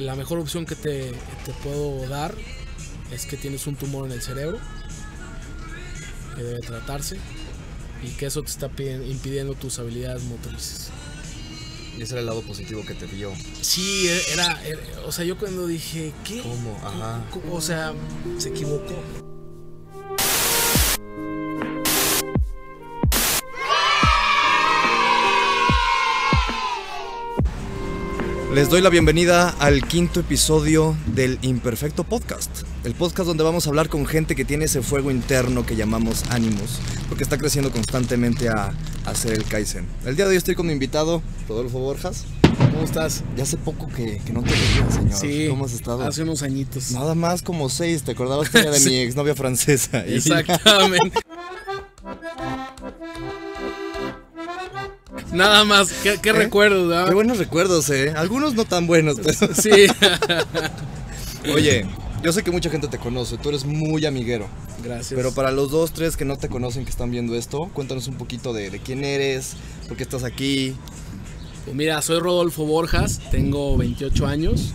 [0.00, 1.12] la mejor opción que te,
[1.44, 2.34] te puedo dar
[3.12, 4.58] es que tienes un tumor en el cerebro
[6.34, 7.18] que debe tratarse
[8.02, 10.88] y que eso te está pi- impidiendo tus habilidades motrices.
[11.96, 13.30] Y ese era el lado positivo que te dio.
[13.60, 16.40] Sí, era, era- o sea, yo cuando dije, ¿qué?
[16.40, 16.80] ¿Cómo?
[16.82, 17.20] Ajá.
[17.50, 17.92] O sea,
[18.38, 18.94] se equivocó.
[28.54, 32.50] Les doy la bienvenida al quinto episodio del Imperfecto Podcast.
[32.84, 36.24] El podcast donde vamos a hablar con gente que tiene ese fuego interno que llamamos
[36.28, 36.78] ánimos,
[37.08, 38.74] porque está creciendo constantemente a,
[39.06, 39.86] a hacer el Kaizen.
[40.04, 42.24] El día de hoy estoy con mi invitado, Rodolfo Borjas.
[42.72, 43.24] ¿Cómo estás?
[43.36, 45.18] Ya hace poco que, que no te veía, señor.
[45.18, 46.02] Sí, ¿Cómo has estado?
[46.06, 46.90] hace unos añitos.
[46.92, 48.90] Nada más como seis, ¿te acordabas de Sí.
[48.90, 50.06] mi exnovia francesa?
[50.06, 51.20] Y- Exactamente.
[55.32, 56.34] Nada más, qué, qué ¿Eh?
[56.34, 57.08] recuerdos.
[57.08, 58.12] Qué buenos recuerdos, ¿eh?
[58.16, 59.54] Algunos no tan buenos, pero...
[59.54, 59.70] Sí.
[61.54, 61.86] Oye,
[62.22, 64.46] yo sé que mucha gente te conoce, tú eres muy amiguero.
[64.84, 65.14] Gracias.
[65.14, 68.14] Pero para los dos, tres que no te conocen, que están viendo esto, cuéntanos un
[68.14, 69.54] poquito de, de quién eres,
[69.88, 70.74] por qué estás aquí.
[71.64, 74.74] Pues mira, soy Rodolfo Borjas, tengo 28 años,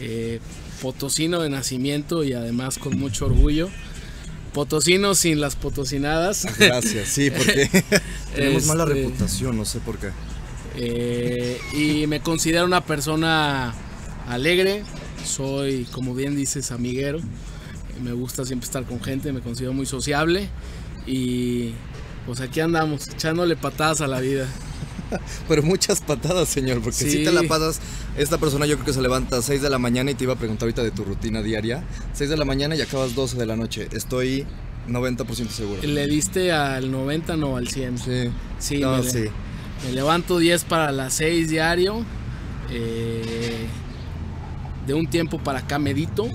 [0.00, 0.40] eh,
[0.80, 3.68] potosino de nacimiento y además con mucho orgullo.
[4.52, 6.46] Potosino sin las potosinadas.
[6.58, 7.68] Gracias, sí, porque
[8.34, 10.10] tenemos mala Este- reputación, no sé por qué.
[10.76, 13.74] Eh, y me considero una persona
[14.28, 14.84] alegre,
[15.24, 17.20] soy, como bien dices, amiguero.
[18.02, 20.48] Me gusta siempre estar con gente, me considero muy sociable
[21.06, 21.72] y
[22.26, 24.46] pues aquí andamos, echándole patadas a la vida.
[25.48, 27.24] Pero muchas patadas, señor, porque si Sí.
[27.24, 27.80] te la pasas,
[28.16, 30.34] esta persona yo creo que se levanta a 6 de la mañana y te iba
[30.34, 31.84] a preguntar ahorita de tu rutina diaria.
[32.12, 33.88] 6 de la mañana y acabas 12 de la noche.
[33.92, 34.46] Estoy
[34.88, 35.80] 90% seguro.
[35.82, 37.98] ¿Le diste al 90 no al 100?
[37.98, 38.30] Sí.
[38.58, 39.24] Sí, No, me, sí.
[39.86, 42.04] me levanto 10 para las 6 diario.
[42.72, 43.66] eh,
[44.86, 46.28] de un tiempo para acá medito.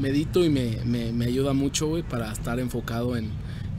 [0.00, 3.30] Medito y me, me- me ayuda mucho, güey, para estar enfocado en,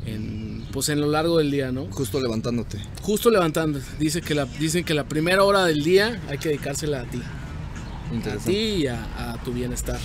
[0.06, 1.88] en, pues en lo largo del día, ¿no?
[1.92, 2.80] Justo levantándote.
[3.02, 3.80] Justo levantando.
[4.00, 7.22] Dice que la, dicen que la primera hora del día hay que dedicársela a ti.
[8.30, 10.00] A ti y a, a tu bienestar.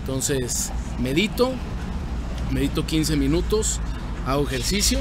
[0.00, 1.52] Entonces, medito.
[2.50, 3.80] Medito 15 minutos.
[4.26, 5.00] Hago ejercicio.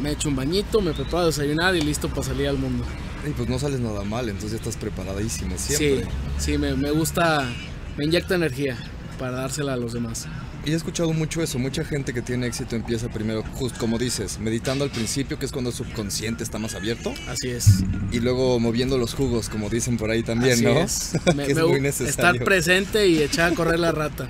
[0.00, 2.84] Me echo un bañito, me preparo a desayunar y listo para salir al mundo.
[3.26, 6.04] Y pues no sales nada mal, entonces ya estás preparadísimo siempre.
[6.38, 7.48] Sí, sí, me, me gusta,
[7.96, 8.76] me inyecta energía
[9.18, 10.26] para dársela a los demás.
[10.66, 14.38] Y he escuchado mucho eso, mucha gente que tiene éxito empieza primero, justo como dices,
[14.38, 17.84] meditando al principio, que es cuando el subconsciente está más abierto, Así es.
[18.12, 20.78] y luego moviendo los jugos, como dicen por ahí también, así ¿no?
[20.80, 21.12] es.
[21.36, 22.08] Me- que es me muy necesario.
[22.38, 24.26] estar presente y echar a correr la rata.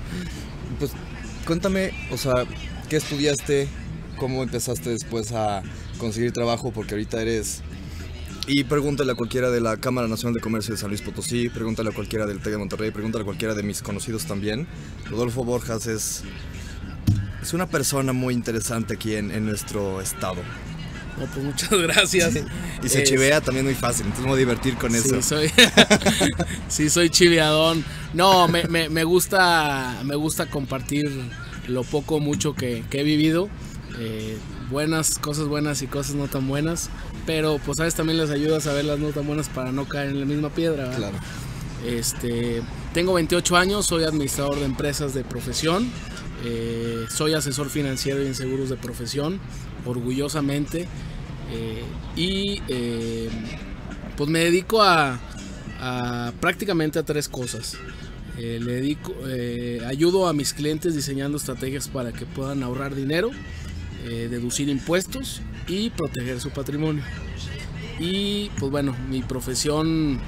[0.77, 0.91] Pues
[1.47, 2.33] cuéntame, o sea,
[2.89, 3.69] ¿qué estudiaste?
[4.17, 5.61] ¿Cómo empezaste después a
[5.99, 6.71] conseguir trabajo?
[6.71, 7.61] Porque ahorita eres...
[8.47, 11.89] Y pregúntale a cualquiera de la Cámara Nacional de Comercio de San Luis Potosí, pregúntale
[11.89, 14.67] a cualquiera del TEC de Monterrey, pregúntale a cualquiera de mis conocidos también.
[15.09, 16.23] Rodolfo Borjas es,
[17.41, 20.43] es una persona muy interesante aquí en, en nuestro estado.
[21.19, 22.33] No, pues muchas gracias.
[22.83, 25.15] Y se chivea también muy fácil, entonces me voy a divertir con eso.
[25.21, 25.51] Sí, soy,
[26.67, 27.83] sí, soy chiviadón.
[28.13, 31.09] No, me, me- me gusta, me gusta compartir
[31.67, 33.49] lo poco o mucho que, que he vivido.
[33.97, 34.37] Eh,
[34.69, 36.89] buenas, cosas buenas y cosas no tan buenas.
[37.25, 40.09] Pero pues sabes, también les ayuda a saber las no tan buenas para no caer
[40.09, 40.83] en la misma piedra.
[40.89, 40.97] ¿verdad?
[40.97, 41.17] Claro.
[41.85, 42.61] Este,
[42.93, 45.89] tengo 28 años, soy administrador de empresas de profesión,
[46.43, 49.39] eh, soy asesor financiero y en seguros de profesión,
[49.85, 50.87] orgullosamente.
[51.51, 51.83] eh,
[52.15, 53.29] y eh,
[54.17, 55.19] pues me dedico a,
[55.79, 57.77] a prácticamente a tres cosas.
[58.37, 59.15] Le dedico,
[59.87, 63.31] ayudo a mis clientes diseñando estrategias para que puedan ahorrar dinero,
[64.03, 67.03] deducir impuestos y proteger su patrimonio.
[67.99, 70.19] Y pues bueno, mi profesión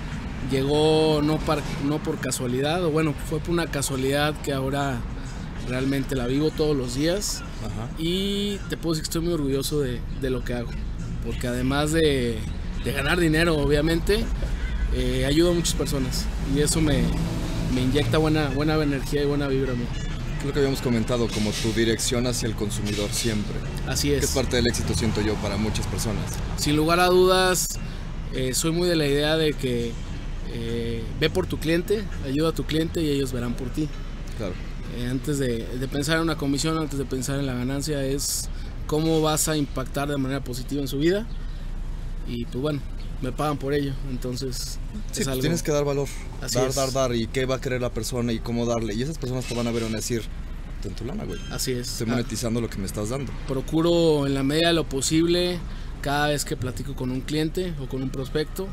[0.51, 4.97] llegó no, par- no por casualidad, o bueno, fue por una casualidad que ahora
[5.67, 7.43] realmente la vivo todos los días.
[7.59, 7.89] Ajá.
[7.97, 10.69] Y te puedo decir que estoy muy orgulloso de, de lo que hago.
[11.25, 12.37] Porque además de,
[12.85, 14.23] de ganar dinero, obviamente,
[14.93, 16.25] eh, ayudo a muchas personas.
[16.55, 17.03] Y eso me,
[17.75, 19.83] me inyecta buena, buena energía y buena vibra a mí.
[19.83, 23.55] Es lo que habíamos comentado, como tu dirección hacia el consumidor siempre.
[23.87, 24.23] Así Que es.
[24.25, 26.23] es parte del éxito, siento yo, para muchas personas.
[26.57, 27.67] Sin lugar a dudas,
[28.33, 29.91] eh, soy muy de la idea de que
[30.49, 33.89] eh, ve por tu cliente, ayuda a tu cliente y ellos verán por ti.
[34.37, 34.53] Claro.
[34.97, 38.49] Eh, antes de, de pensar en una comisión, antes de pensar en la ganancia, es
[38.85, 41.27] cómo vas a impactar de manera positiva en su vida.
[42.27, 42.81] Y pues bueno,
[43.21, 43.93] me pagan por ello.
[44.09, 44.79] Entonces,
[45.11, 45.41] Sí, es pues algo.
[45.41, 46.07] tienes que dar valor.
[46.41, 46.75] Así dar, es.
[46.75, 47.15] dar, dar.
[47.15, 48.93] Y qué va a querer la persona y cómo darle.
[48.93, 50.23] Y esas personas te van a ver y van a decir,
[50.81, 51.39] ten tu lana, güey.
[51.51, 51.87] Así es.
[51.93, 53.31] Estoy Ah, monetizando lo que me estás dando.
[53.47, 55.59] procuro en la medida de lo posible,
[56.01, 58.67] cada vez que platico con un cliente o con un prospecto,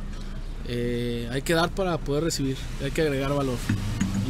[0.68, 3.56] eh, hay que dar para poder recibir, hay que agregar valor.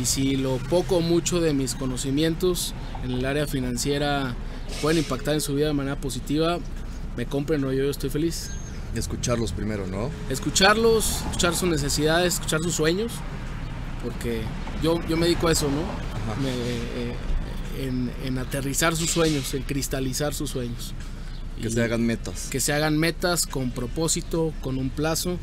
[0.00, 2.74] Y si lo poco o mucho de mis conocimientos
[3.04, 4.34] en el área financiera
[4.82, 6.58] pueden impactar en su vida de manera positiva,
[7.16, 8.50] me compren o yo estoy feliz.
[8.94, 10.10] Escucharlos primero, ¿no?
[10.30, 13.12] Escucharlos, escuchar sus necesidades, escuchar sus sueños,
[14.02, 14.42] porque
[14.82, 15.82] yo, yo me dedico a eso, ¿no?
[16.42, 17.14] Me, eh,
[17.80, 20.94] en, en aterrizar sus sueños, en cristalizar sus sueños.
[21.60, 22.48] Que Y se hagan metas.
[22.50, 25.38] que se hagan metas con propósito, con un plazo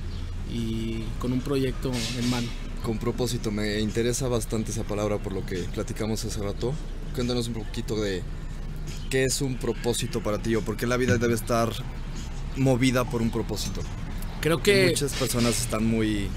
[0.53, 2.47] y con un proyecto en mano.
[2.83, 6.73] Con propósito, me interesa bastante esa palabra por lo que platicamos hace rato.
[7.15, 8.23] Cuéntanos un poquito de
[9.09, 11.71] qué es un propósito para ti o por qué la vida debe estar
[12.57, 13.81] movida por un propósito.
[14.41, 16.27] Creo que Muchas personas están muy...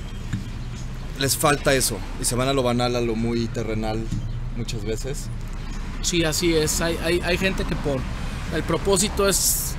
[1.19, 4.05] Les falta eso y se van a lo banal, a lo muy terrenal
[4.56, 5.26] muchas veces.
[6.02, 6.81] sí, así es.
[6.81, 8.00] Hay, hay, hay gente que por
[8.55, 9.75] el propósito es,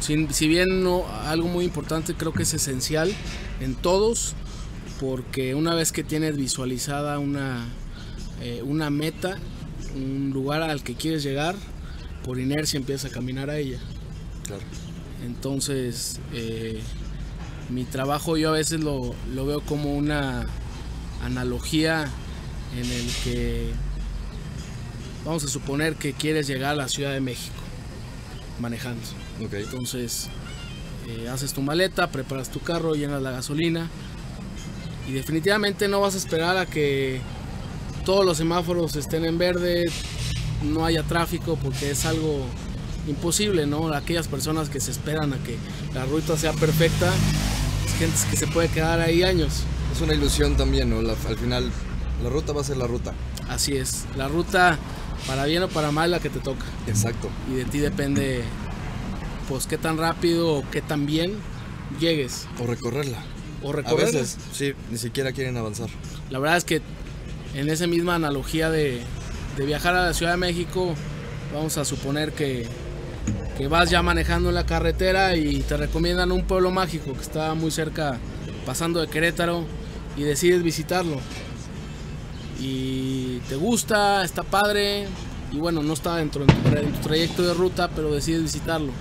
[0.00, 3.12] si, si bien no algo muy importante, creo que es esencial
[3.60, 4.34] en todos,
[5.00, 7.68] porque una vez que tienes visualizada una,
[8.40, 9.38] eh, una meta,
[9.94, 11.54] un lugar al que quieres llegar,
[12.24, 13.78] por inercia empiezas a caminar a ella.
[14.46, 14.62] Claro.
[15.24, 16.80] Entonces, eh,
[17.68, 20.46] mi trabajo yo a veces lo, lo veo como una
[21.24, 22.08] analogía
[22.76, 23.70] en el que
[25.24, 27.56] vamos a suponer que quieres llegar a la Ciudad de México
[28.58, 29.02] manejando.
[29.40, 30.28] Entonces,
[31.08, 33.88] eh, haces tu maleta, preparas tu carro, llenas la gasolina
[35.08, 37.20] y definitivamente no vas a esperar a que
[38.04, 39.86] todos los semáforos estén en verde,
[40.62, 42.44] no haya tráfico porque es algo
[43.08, 43.92] imposible, ¿no?
[43.92, 45.56] Aquellas personas que se esperan a que
[45.94, 47.10] la ruta sea perfecta,
[47.86, 49.62] es gente que se puede quedar ahí años.
[49.94, 51.02] Es una ilusión también, ¿no?
[51.02, 51.70] La- al final,
[52.22, 53.12] la ruta va a ser la ruta.
[53.48, 54.78] Así es, la ruta
[55.26, 57.28] para bien o para mal la que te toca Exacto.
[57.50, 58.42] y de ti depende
[59.48, 61.34] pues qué tan rápido o qué tan bien
[61.98, 63.18] llegues O recorrerla.
[63.62, 64.06] o A recorrer.
[64.06, 65.88] veces, sí, ni siquiera quieren avanzar.
[66.30, 66.80] La verdad es que
[67.54, 69.00] en esa misma analogía de,
[69.56, 70.94] de viajar a la Ciudad de México,
[71.52, 72.66] vamos a suponer que,
[73.56, 77.70] que vas ya manejando la carretera y te recomiendan un pueblo mágico que está muy
[77.70, 78.18] cerca,
[78.64, 79.64] pasando de Querétaro,
[80.16, 81.16] y decides visitarlo.
[82.58, 85.06] Y te gusta, está padre,
[85.52, 88.92] y bueno, no está dentro de tu, tu trayecto de ruta, pero decides visitarlo.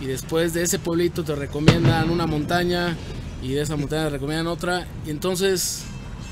[0.00, 2.96] Y después de ese pueblito te recomiendan una montaña,
[3.42, 5.84] y de esa montaña te recomiendan otra, y entonces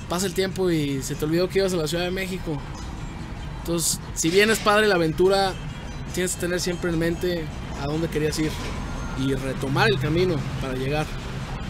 [0.08, 2.58] pasa el tiempo y se te olvidó que ibas a la Ciudad de México.
[3.60, 5.52] Entonces, si bien es padre la aventura,
[6.12, 7.44] tienes que tener siempre en mente
[7.80, 8.50] a dónde querías ir
[9.18, 11.06] y retomar el camino para llegar,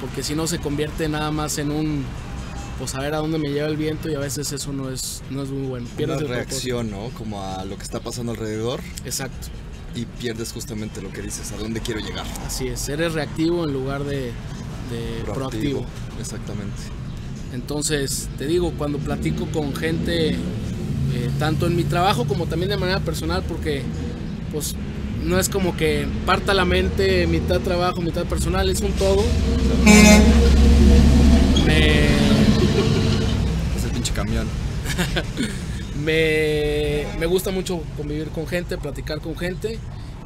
[0.00, 2.04] porque si no se convierte nada más en un
[2.78, 5.22] pues a ver a dónde me lleva el viento y a veces eso no es
[5.30, 5.86] no es muy bueno.
[5.86, 6.34] Una Pierdes el propósito.
[6.34, 7.10] reacción, ¿no?
[7.10, 9.48] Como a lo que está pasando alrededor Exacto.
[9.94, 12.26] y pierdes justamente lo que dices, a dónde quiero llegar.
[12.46, 14.32] Así es, eres reactivo en lugar de,
[14.90, 15.84] de proactivo.
[16.18, 16.76] Exactamente.
[17.52, 20.36] Entonces, te digo, cuando platico con gente, eh,
[21.38, 23.82] tanto en mi trabajo como también de manera personal, porque
[24.52, 24.76] pues
[25.24, 29.22] no es como que parta la mente, mitad trabajo, mitad personal, es un todo.
[31.66, 32.06] Me,
[33.76, 34.46] Es el pinche camión.
[36.04, 39.78] me, me gusta mucho convivir con gente, platicar con gente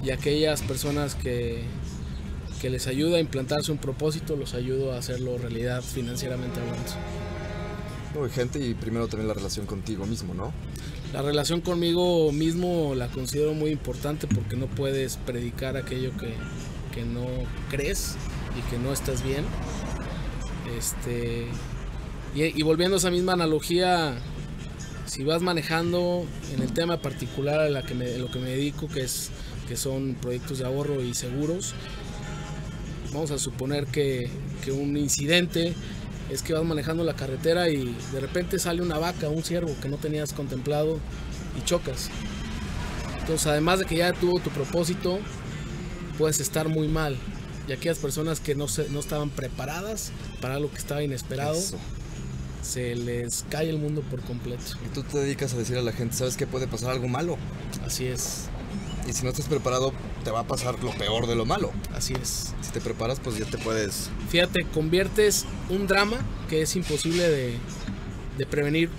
[0.03, 1.63] y aquellas personas que,
[2.61, 6.93] que les ayuda a implantarse un propósito, los ayudo a hacerlo realidad financieramente hablando.
[8.15, 10.53] No, gente y primero también la relación contigo mismo, ¿no?
[11.17, 16.35] La relación conmigo mismo la considero muy importante porque no puedes predicar aquello que,
[16.95, 17.25] que no
[17.71, 18.17] crees
[18.55, 19.43] y que no estás bien.
[20.77, 21.47] Este,
[22.35, 24.19] y, volviendo a esa misma analogía,
[25.07, 28.87] si vas manejando en el tema particular a la que me, lo que me dedico,
[28.87, 29.31] que, es,
[29.69, 31.73] que son proyectos de ahorro y seguros,
[33.15, 34.29] vamos a suponer que,
[34.63, 35.73] que un incidente
[36.31, 39.89] es que vas manejando la carretera y de repente sale una vaca, un ciervo que
[39.89, 40.99] no tenías contemplado
[41.59, 42.11] y chocas.
[43.21, 45.19] Entonces, además de que ya tuvo tu propósito,
[46.19, 47.17] puedes estar muy mal.
[47.69, 51.77] Y aquellas personas que no, se, no estaban preparadas para algo que estaba inesperado, Eso.
[52.63, 54.63] se les cae el mundo por completo.
[54.85, 57.37] Y tú te dedicas a decir a la gente, ¿sabes qué puede pasar algo malo?
[57.85, 58.45] Así es,
[59.09, 59.93] Y si no estás preparado,
[60.27, 61.71] te va a pasar lo peor de lo malo.
[61.95, 62.53] así es.
[62.61, 64.11] Si te preparas, pues ya te puedes...
[64.29, 66.17] Fíjate, conviertes un drama
[66.49, 67.57] que es imposible de,
[68.37, 68.91] de prevenir,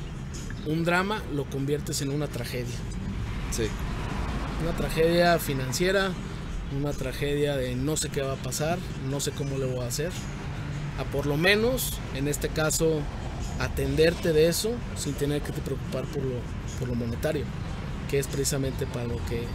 [0.65, 2.77] un drama lo conviertes en una tragedia.
[3.51, 3.63] Sí.
[4.63, 6.13] Una tragedia financiera,
[6.79, 8.79] una tragedia de no sé qué va a pasar,
[9.09, 10.13] no sé cómo le voy a hacer.
[10.97, 13.01] A por lo menos, en este caso,
[13.59, 16.35] atenderte de eso sin tener que te preocupar por lo,
[16.79, 17.43] por lo monetario,
[18.09, 19.45] que es precisamente para lo que,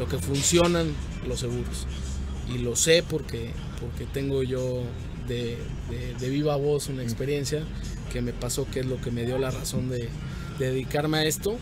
[0.00, 0.92] lo que funcionan
[1.28, 1.86] los seguros.
[2.52, 4.82] Y lo sé porque, porque tengo yo
[5.28, 5.58] de,
[6.18, 7.62] de, viva voz una experiencia
[8.10, 10.08] que me pasó, que es lo que me dio la razón de,
[10.58, 11.56] de dedicarme a esto.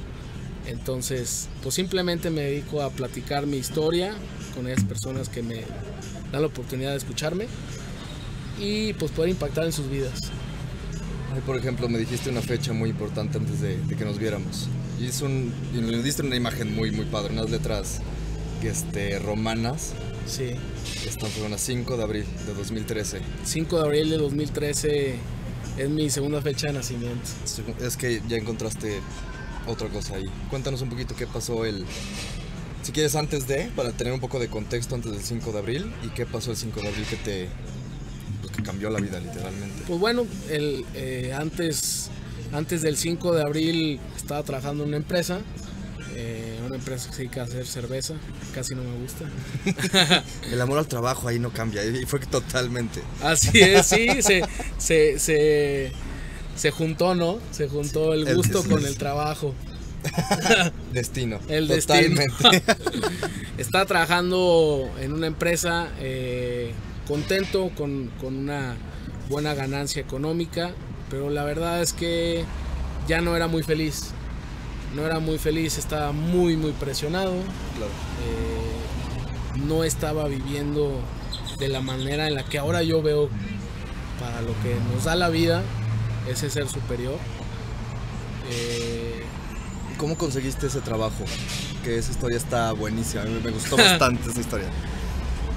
[0.67, 4.15] Entonces, pues simplemente me dedico a platicar mi historia
[4.55, 5.63] con esas personas que me
[6.31, 7.47] dan la oportunidad de escucharme
[8.61, 10.31] y pues poder impactar en sus vidas.
[11.45, 14.69] por ejemplo, me dijiste una fecha muy importante antes de, que nos viéramos.
[15.01, 18.01] Y, es un, y me diste una imagen muy, muy padre, unas letras
[18.63, 19.93] este, romanas.
[20.27, 20.51] Sí.
[21.07, 23.21] Están unas 5 de abril de 2013.
[23.45, 25.15] 5 de abril de 2013
[25.79, 27.29] es mi segunda fecha de nacimiento.
[27.81, 29.01] Es que ya encontraste
[29.67, 30.27] otra cosa ahí.
[30.51, 31.85] Cuéntanos un poquito qué pasó el...
[32.83, 35.93] Si quieres antes de, para tener un poco de contexto antes del 5 de abril,
[36.03, 37.49] y qué pasó el 5 de abril que te
[38.41, 39.85] pues, que cambió la vida literalmente.
[39.87, 42.11] Pues bueno, el, eh, antes,
[42.53, 45.41] antes del 5 de abril estaba trabajando en una empresa,
[46.15, 48.15] eh, empresa que se dedica a hacer cerveza,
[48.55, 49.25] casi no me gusta.
[50.51, 53.03] el amor al trabajo ahí no cambia, y fue totalmente.
[53.23, 54.43] Así es, sí, se,
[54.79, 55.93] se, se
[56.59, 57.39] se juntó, ¿no?
[57.53, 59.55] Se juntó el gusto con el trabajo.
[60.93, 61.39] Destino.
[61.49, 62.23] El Totalmente.
[62.51, 63.09] destino.
[63.59, 66.73] Está trabajando en una empresa eh,
[67.07, 68.77] contento, con, una
[69.29, 70.73] buena ganancia económica,
[71.11, 72.45] pero la verdad es que
[73.07, 74.11] ya no era muy feliz.
[74.95, 77.33] No era muy feliz, estaba muy, muy presionado.
[77.33, 78.69] Eh,
[79.67, 81.01] no estaba viviendo
[81.59, 83.29] de la manera en la que ahora yo veo
[84.21, 85.63] para lo que nos da la vida
[86.29, 87.17] ese ser superior.
[88.51, 89.25] Eh,
[89.97, 91.25] ¿Cómo conseguiste ese trabajo?
[91.85, 94.69] Que esa historia está buenísima, a mí me gustó bastante esa historia.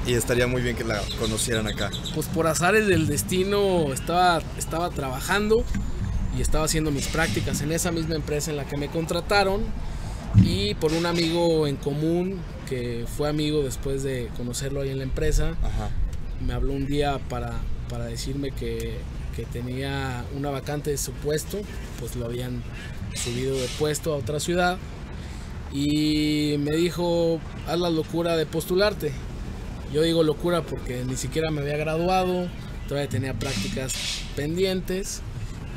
[0.08, 1.92] Y estaría muy bien que la conocieran acá.
[2.16, 5.64] Pues por azares del destino estaba, estaba trabajando
[6.38, 9.62] y estaba haciendo mis prácticas en esa misma empresa en la que me contrataron
[10.44, 15.04] y por un amigo en común que fue amigo después de conocerlo ahí en la
[15.04, 15.56] empresa,
[16.46, 17.60] me habló un día para,
[17.90, 19.00] para decirme que
[19.36, 21.62] que tenía una vacante de su puesto,
[22.00, 22.62] pues lo habían
[23.16, 24.78] subido de puesto a otra ciudad
[25.74, 29.12] y me dijo, haz la locura de postularte.
[29.94, 32.48] Yo digo locura porque ni siquiera me había graduado,
[32.88, 35.22] todavía tenía prácticas pendientes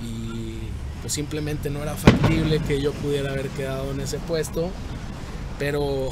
[0.05, 0.44] y
[1.05, 4.71] pues simplemente no era factible que yo pudiera haber quedado en ese puesto.
[5.59, 6.09] Pero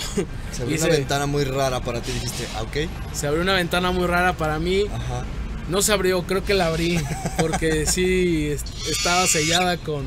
[0.52, 2.90] se abrió una ventana muy rara para ti, dijiste, ah, ok.
[3.12, 4.84] Se abrió una ventana muy rara para mí.
[4.86, 5.24] Ajá
[5.68, 7.00] no se abrió, creo que la abrí,
[7.38, 8.48] porque sí
[8.90, 10.04] estaba sellada con,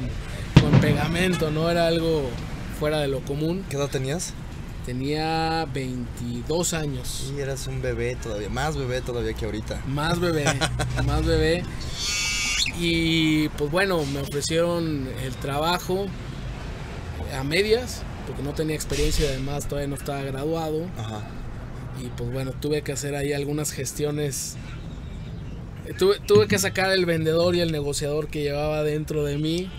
[0.82, 2.30] pegamento, no era algo
[2.80, 3.63] fuera de lo común.
[3.70, 4.34] ¿Qué edad tenías?
[4.86, 7.32] Tenía 22 años.
[7.36, 9.82] Y eras un bebé todavía, más bebé todavía que ahorita.
[9.88, 10.46] Más bebé,
[11.06, 11.63] más bebé.
[12.79, 16.05] Y pues bueno, me ofrecieron el trabajo
[17.38, 20.86] a medias, porque no tenía experiencia y además todavía no estaba graduado.
[20.98, 21.22] Ajá.
[22.03, 24.58] Y pues bueno, tuve que hacer ahí algunas gestiones
[25.98, 29.70] Tuve, que sacar el vendedor y el negociador que llevaba dentro de mí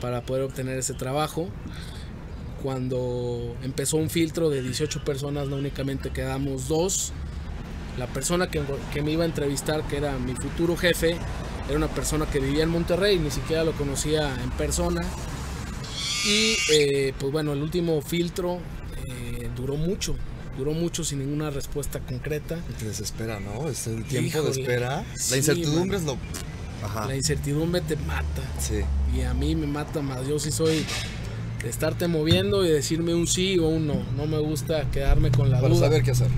[0.00, 1.48] para poder obtener ese trabajo.
[2.62, 7.12] Cuando empezó un filtro de 18 personas, no únicamente quedamos dos.
[7.96, 8.60] La persona que,
[9.02, 11.16] me iba a entrevistar, que era mi futuro jefe,
[11.72, 15.00] era una persona que vivía en Monterrey, ni siquiera lo conocía en persona.
[16.26, 18.58] Y eh, pues bueno, el último filtro
[19.06, 20.14] eh, duró mucho,
[20.58, 22.58] duró mucho sin ninguna respuesta concreta.
[22.78, 23.70] te desespera, ¿no?
[23.70, 25.02] Es el tiempo de espera.
[25.30, 26.18] la incertidumbre es lo.
[26.84, 27.06] Ajá.
[27.06, 28.42] La incertidumbre te mata.
[28.60, 28.80] Sí.
[29.16, 30.26] Y a mí me mata más.
[30.28, 30.84] Yo sí soy
[31.62, 34.04] de estarte moviendo y decirme un sí o un no.
[34.14, 36.28] No me gusta quedarme con la Para saber qué hacer.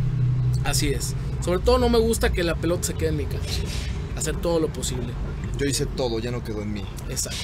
[0.62, 1.14] Así es.
[1.44, 3.42] Sobre todo no me gusta que la pelota se quede en mi casa.
[4.24, 5.12] Hacer todo lo posible.
[5.58, 6.82] Yo hice todo, ya no quedó en mí.
[7.10, 7.38] Exacto.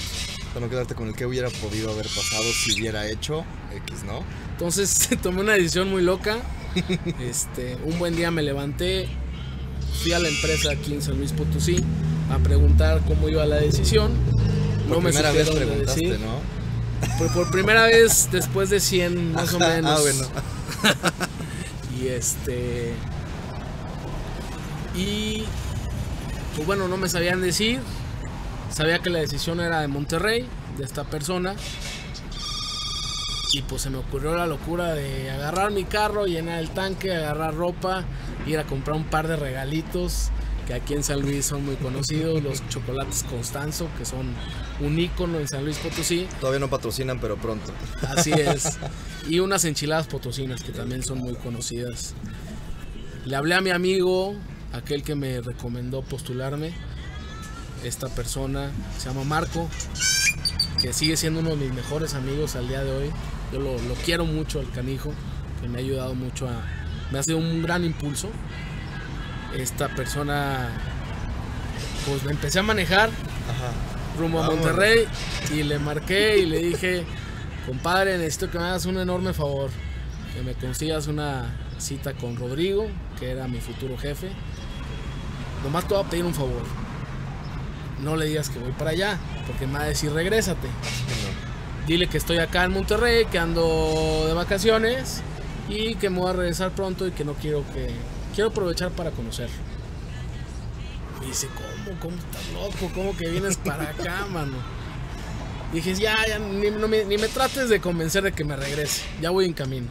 [0.54, 3.44] Para no quedarte con el que hubiera podido haber pasado si hubiera hecho
[3.84, 4.25] X, ¿no?
[4.52, 6.38] Entonces tomé una decisión muy loca
[7.20, 9.08] este, un buen día me levanté,
[10.02, 11.84] fui a la empresa aquí en San Luis Potosí
[12.32, 14.12] a preguntar cómo iba la decisión.
[14.88, 16.40] Por no primera me vez preguntaste, ¿no?
[17.18, 19.90] Por, por, primera vez después de 100 más o menos.
[19.90, 20.26] Ah, bueno.
[22.00, 22.94] y este
[24.96, 25.44] y
[26.54, 27.80] pues bueno, no me sabían decir.
[28.73, 30.47] Sabía que la decisión era de Monterrey,
[30.78, 31.54] de esta persona.
[33.52, 37.54] Y pues se me ocurrió la locura de agarrar mi carro, llenar el tanque, agarrar
[37.54, 38.04] ropa,
[38.47, 40.30] ir a comprar un par de regalitos
[40.71, 44.33] que aquí en San Luis son muy conocidos, los chocolates Constanzo, que son
[44.78, 46.28] un ícono en San Luis Potosí.
[46.38, 47.73] Todavía no patrocinan, pero pronto.
[48.02, 48.78] Así es.
[49.28, 52.14] Y unas enchiladas potosinas que también son muy conocidas.
[53.26, 54.35] Le hablé a mi amigo,
[54.72, 56.72] aquel que me recomendó postularme.
[57.84, 59.68] Esta persona se llama Marco,
[60.80, 63.10] que sigue siendo uno de mis mejores amigos al día de hoy.
[63.52, 65.12] Yo lo, quiero mucho al canijo,
[65.60, 66.62] que me ha ayudado mucho a...
[67.10, 68.28] Me ha sido un gran impulso.
[69.56, 70.68] Esta persona
[72.06, 73.72] pues me empecé a manejar Ajá.
[74.18, 74.46] rumbo a.
[74.46, 75.06] Monterrey
[75.52, 77.04] y le marqué y le dije,
[77.66, 79.70] compadre, necesito que me hagas un enorme favor,
[80.34, 82.86] que me consigas una cita con Rodrigo,
[83.18, 84.30] que era mi futuro jefe.
[85.64, 86.62] Nomás te voy a pedir un favor.
[88.02, 90.68] No le digas que voy para allá, porque me va a decir regrésate.
[91.86, 95.22] Dile que estoy acá en Monterrey, que ando de vacaciones
[95.68, 97.90] y que me voy a regresar pronto y que no quiero que...
[98.34, 99.56] Quiero aprovechar para conocerlo.
[101.20, 101.98] Me dice, ¿cómo?
[101.98, 102.92] ¿Cómo estás loco?
[102.94, 104.56] ¿Cómo que vienes para acá, mano?
[105.72, 109.02] Dije, ya, ya, ni, no me, ni me trates de convencer de que me regrese.
[109.20, 109.88] Ya voy en camino.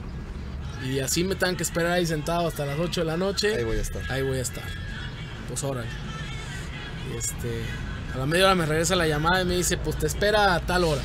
[0.86, 3.56] Y así me tengan que esperar ahí sentado hasta las 8 de la noche.
[3.56, 4.02] Ahí voy a estar.
[4.10, 4.64] Ahí voy a estar.
[5.50, 5.88] Pues órale.
[7.18, 7.64] Este,
[8.14, 10.60] a la media hora me regresa la llamada y me dice, pues te espera a
[10.60, 11.02] tal hora.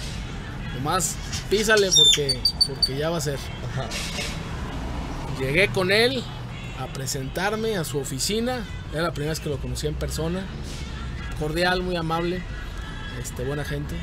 [0.75, 1.17] Nomás
[1.49, 3.39] písale porque, porque ya va a ser.
[3.73, 3.89] Ajá.
[5.41, 6.23] Llegué con él
[6.79, 8.67] a presentarme a su oficina.
[8.93, 10.45] Era la primera vez que lo conocí en persona.
[11.39, 12.43] Cordial, muy amable.
[13.23, 13.95] Este, buena gente.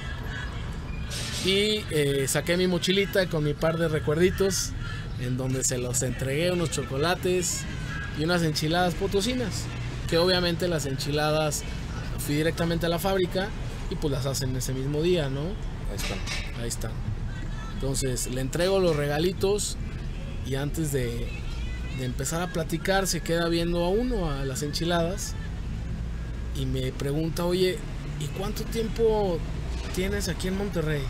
[1.46, 4.72] Y eh, saqué mi mochilita con mi par de recuerditos.
[5.20, 7.62] En donde se los entregué unos chocolates
[8.18, 9.66] y unas enchiladas potosinas.
[10.12, 11.64] Que obviamente las enchiladas
[12.20, 13.48] fui directamente a la fábrica
[13.90, 15.42] y pues las hacen ese mismo día, ¿no?
[15.42, 16.18] Ahí están.
[16.62, 16.92] Ahí está.
[17.76, 19.78] Entonces le entrego los regalitos
[20.46, 21.30] y antes de,
[21.98, 25.34] de empezar a platicar se queda viendo a uno a las enchiladas
[26.60, 27.80] y me pregunta, oye,
[28.20, 29.40] ¿y cuánto tiempo
[29.96, 31.04] tienes aquí en Monterrey?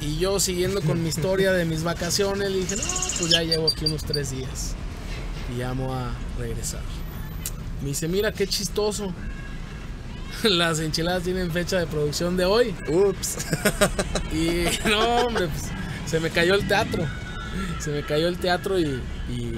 [0.00, 3.68] Y yo siguiendo con mi historia de mis vacaciones, le dije, no, pues ya llevo
[3.68, 4.74] aquí unos tres días
[5.54, 6.82] y llamo a regresar.
[7.82, 9.12] Me dice, mira qué chistoso.
[10.44, 12.74] Las enchiladas tienen fecha de producción de hoy.
[12.88, 13.38] Ups.
[14.32, 15.70] Y no, hombre, pues,
[16.06, 17.06] se me cayó el teatro.
[17.78, 19.52] Se me cayó el teatro y, y,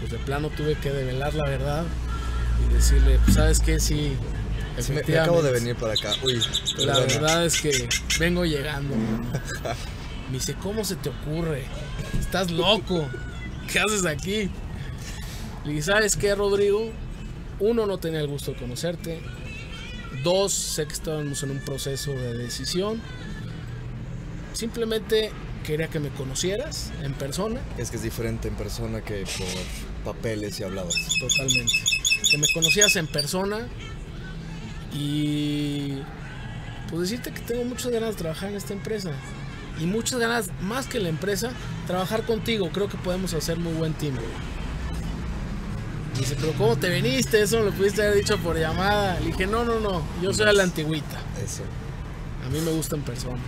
[0.00, 1.84] pues de plano tuve que develar la verdad
[2.64, 4.16] y decirle, pues sabes qué, sí,
[4.88, 6.12] me, me acabo de venir para acá.
[6.22, 6.40] Uy,
[6.78, 8.94] La verdad es que vengo llegando.
[10.28, 11.64] Me dice, ¿cómo se te ocurre?
[12.18, 13.06] Estás loco.
[13.70, 14.50] ¿Qué haces aquí?
[15.64, 16.90] Le dije, ¿sabes qué, Rodrigo?
[17.60, 19.20] Uno, no tenía el gusto de conocerte.
[20.22, 23.00] Dos, sé que estábamos en un proceso de decisión.
[24.52, 25.30] Simplemente
[25.64, 30.60] quería que me conocieras en persona, Es que es diferente en persona que por papeles
[30.60, 30.94] y habladas.
[31.18, 31.72] totalmente.
[32.30, 33.66] Que me conocieras en persona
[34.92, 35.98] y
[36.88, 39.12] pues decirte que tengo muchas ganas de trabajar en esta empresa.
[39.80, 41.50] Y muchas ganas, más que la empresa,
[41.88, 42.70] trabajar contigo.
[42.72, 44.14] Creo que podemos hacer muy buen team.
[46.18, 47.42] Dice, pero ¿cómo te viniste?
[47.42, 49.18] Eso me lo pudiste haber dicho por llamada.
[49.20, 51.20] Le dije, no, no, no, yo soy a la antigüita.
[51.44, 51.62] Eso.
[52.46, 53.38] A mí me gusta en persona.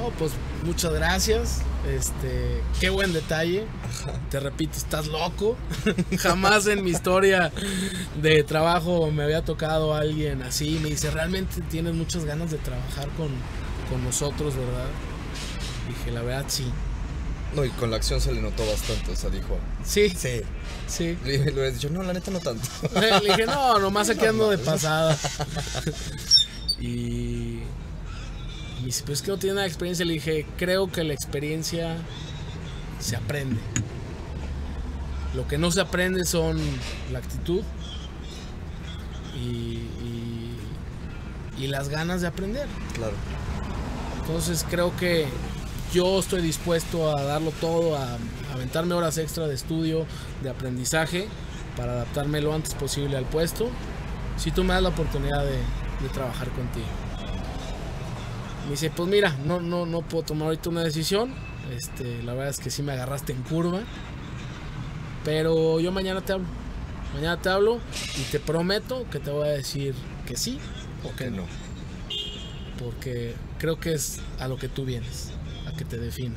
[0.00, 0.32] Oh, pues
[0.64, 1.62] muchas gracias.
[1.88, 3.66] Este, qué buen detalle.
[4.30, 5.56] Te repito, estás loco.
[6.18, 7.50] Jamás en mi historia
[8.20, 10.78] de trabajo me había tocado alguien así.
[10.82, 13.28] Me dice, realmente tienes muchas ganas de trabajar con,
[13.90, 14.86] con nosotros, ¿verdad?
[15.88, 16.70] Dije, la verdad sí.
[17.54, 19.10] No, y con la acción se le notó bastante.
[19.12, 19.58] O sea, dijo.
[19.84, 20.42] Sí, Sí.
[20.86, 21.16] sí.
[21.24, 22.68] Le, le hubieras dicho, no, la neta no tanto.
[23.22, 25.16] Le dije, no, nomás aquí ando de pasada.
[26.80, 27.58] Y
[28.80, 30.04] me dice, pero es que no tiene nada de experiencia.
[30.04, 31.96] Le dije, creo que la experiencia
[33.00, 33.60] se aprende.
[35.34, 36.58] Lo que no se aprende son
[37.12, 37.62] la actitud
[39.34, 40.56] y, y-
[41.58, 42.68] y las ganas de aprender.
[42.94, 43.14] Claro.
[44.20, 45.26] Entonces creo que
[45.92, 48.14] yo estoy dispuesto a darlo todo, a,
[48.50, 50.06] a aventarme horas extra de estudio,
[50.42, 51.28] de aprendizaje,
[51.76, 53.68] para adaptarme lo antes posible al puesto,
[54.36, 56.86] si tú me das la oportunidad de, de trabajar contigo.
[58.64, 61.32] Me dice, pues mira, no, no, no puedo tomar ahorita una decisión,
[61.74, 63.80] este, la verdad es que sí me agarraste en curva,
[65.24, 66.46] pero yo mañana te hablo.
[67.14, 67.80] Mañana te hablo
[68.18, 69.94] y te prometo que te voy a decir
[70.26, 70.58] que sí
[71.04, 71.44] o que no
[72.78, 75.30] porque creo que es a lo que tú vienes,
[75.78, 76.36] que te defina.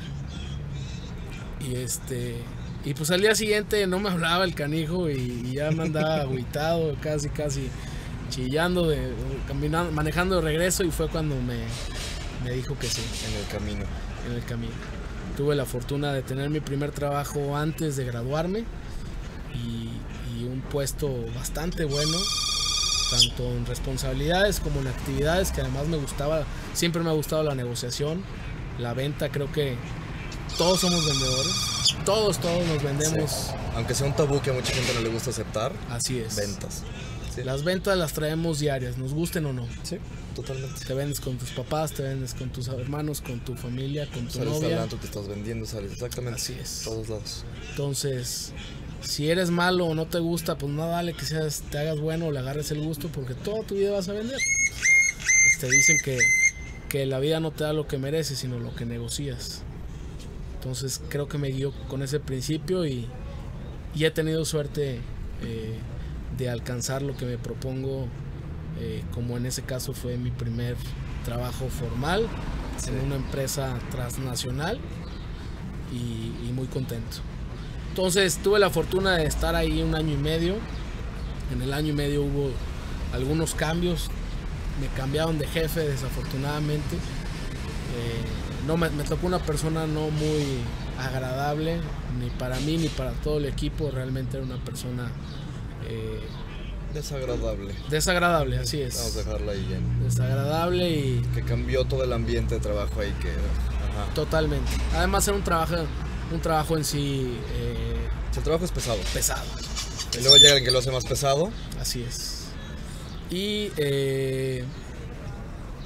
[1.60, 2.36] Y este
[2.84, 6.16] y pues al día siguiente no me hablaba el canijo y, y ya me andaba
[6.22, 7.68] agüitado, casi casi
[8.30, 9.12] chillando de
[9.46, 11.58] caminando, manejando de regreso y fue cuando me,
[12.44, 13.84] me dijo que sí En el camino.
[14.26, 14.72] en el camino.
[15.36, 18.64] Tuve la fortuna de tener mi primer trabajo antes de graduarme
[19.54, 19.88] y,
[20.40, 22.18] y un puesto bastante bueno,
[23.10, 27.54] tanto en responsabilidades como en actividades que además me gustaba, siempre me ha gustado la
[27.54, 28.22] negociación,
[28.78, 29.76] la venta, creo que
[30.58, 31.52] todos somos vendedores,
[32.04, 33.52] todos, todos nos vendemos, Sí.
[33.74, 36.36] Aunque sea un tabú que a mucha gente no le gusta aceptar, así es.
[36.36, 36.82] ventas.
[37.34, 37.42] Sí.
[37.42, 39.66] Las ventas las traemos diarias, nos gusten o no.
[39.82, 39.96] Sí,
[40.34, 40.84] totalmente.
[40.84, 44.34] Te vendes con tus papás, te vendes con tus hermanos, con tu familia, con tu
[44.34, 44.74] Sales novia.
[44.74, 46.38] hablando, te estás vendiendo, sales exactamente.
[46.38, 46.82] Así es.
[46.84, 47.44] Todos lados.
[47.70, 48.52] Entonces,
[49.00, 52.26] si eres malo o no te gusta, pues no vale que seas, te hagas bueno
[52.26, 54.36] o le agarres el gusto porque toda tu vida vas a vender.
[54.38, 56.18] Te este, dicen que,
[56.92, 59.62] que la vida no te da lo que mereces, sino lo que negocias.
[60.56, 63.06] Entonces creo que me guío con ese principio y,
[63.94, 65.00] y he tenido suerte
[65.42, 65.78] eh,
[66.36, 68.08] de alcanzar lo que me propongo,
[68.78, 70.76] eh, como en ese caso fue mi primer
[71.24, 72.28] trabajo formal
[72.86, 74.78] en una empresa transnacional
[75.90, 77.22] y, y muy contento.
[77.88, 80.56] Entonces tuve la fortuna de estar ahí un año y medio.
[81.54, 82.50] En el año y medio hubo
[83.14, 84.10] algunos cambios.
[84.80, 86.96] Me cambiaron de jefe desafortunadamente.
[86.96, 88.22] Eh,
[88.66, 90.60] no me, tocó una persona no muy
[90.98, 91.80] agradable
[92.20, 93.90] ni para mí ni para todo el equipo.
[93.90, 95.10] Realmente era una persona
[95.88, 96.20] eh,
[96.94, 97.74] desagradable.
[97.90, 98.96] Desagradable, así es.
[98.96, 100.02] Vamos a dejarla ahí bien.
[100.02, 103.32] Desagradable y que cambió todo el ambiente de trabajo ahí que.
[104.14, 104.70] Totalmente.
[104.94, 105.76] Además era un trabajo
[106.32, 107.38] un trabajo en sí...
[107.54, 108.98] Eh, el trabajo es pesado.
[109.12, 109.44] Pesado.
[110.18, 111.50] Y luego llega el que lo hace más pesado.
[111.78, 112.41] Así es.
[113.32, 114.62] Y eh,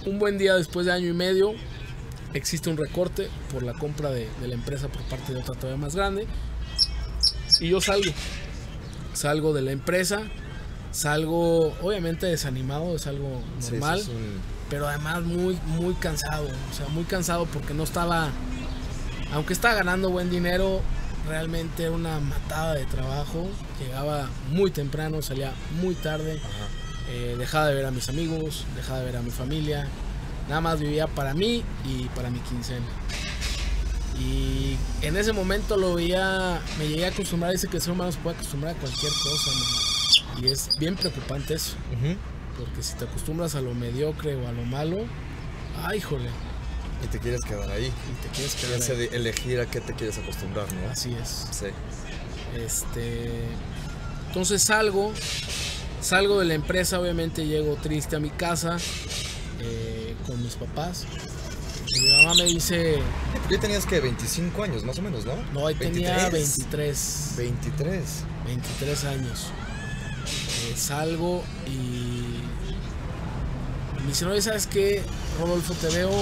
[0.05, 1.55] un buen día después de año y medio
[2.35, 5.95] existe un recorte por la compra de, la empresa por parte de otra todavía más
[5.95, 6.27] grande.
[7.61, 8.11] Y yo salgo.
[9.15, 10.23] Salgo de la empresa.
[10.91, 14.03] Salgo obviamente desanimado, es algo normal.
[14.69, 16.49] Pero además muy, muy cansado.
[16.71, 18.31] O sea, muy cansado porque no estaba
[19.33, 20.81] aunque estaba ganando buen dinero,
[21.29, 23.49] realmente era una matada de trabajo.
[23.81, 26.41] Llegaba muy temprano, salía muy tarde.
[27.09, 29.87] Eh, dejaba de ver a mis amigos, dejaba de ver a mi familia.
[30.49, 32.87] Nada más vivía para mí y para mi quincena.
[34.19, 38.13] Y en ese momento lo veía, me llegué a acostumbrar, dice que el ser humano
[38.13, 39.51] se puede acostumbrar a cualquier cosa.
[40.41, 41.77] Y es bien preocupante eso.
[42.59, 44.99] Porque si te acostumbras a lo mediocre o a lo malo,
[45.85, 46.31] ay, jole,
[47.05, 47.87] y te quieres quedar ahí.
[47.87, 48.97] Y te quieres quedar ahí.
[48.97, 50.91] de elegir a qué te quieres acostumbrar, ¿no?
[50.91, 51.47] Así es.
[51.51, 51.67] Sí.
[52.57, 53.45] Este.
[54.29, 55.13] Entonces salgo.
[56.07, 58.77] Salgo de la empresa, obviamente llego triste a mi casa.
[59.59, 61.05] Eh, con mis papás.
[61.89, 62.99] Y mi mamá me dice.
[63.49, 65.33] ¿Qué tenías que 25 años más o menos, ¿no?
[65.53, 67.35] No, ahí tenía 23.
[67.37, 68.03] 23.
[68.47, 69.47] 23 años.
[70.69, 72.39] Eh, salgo y.
[74.01, 75.03] Me dice, no, ¿sabes qué?
[75.41, 76.13] Rodolfo, te veo.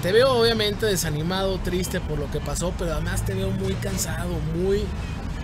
[0.00, 4.38] Te veo obviamente desanimado, triste por lo que pasó, pero además te veo muy cansado,
[4.54, 4.84] muy,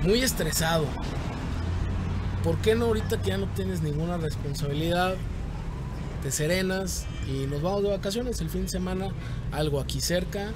[0.04, 0.86] muy estresado.
[2.44, 5.16] ¿Por qué no ahorita que ya no tienes ninguna responsabilidad?
[6.22, 9.08] Te serenas y nos vamos de vacaciones el fin de semana,
[9.52, 10.52] algo aquí cerca,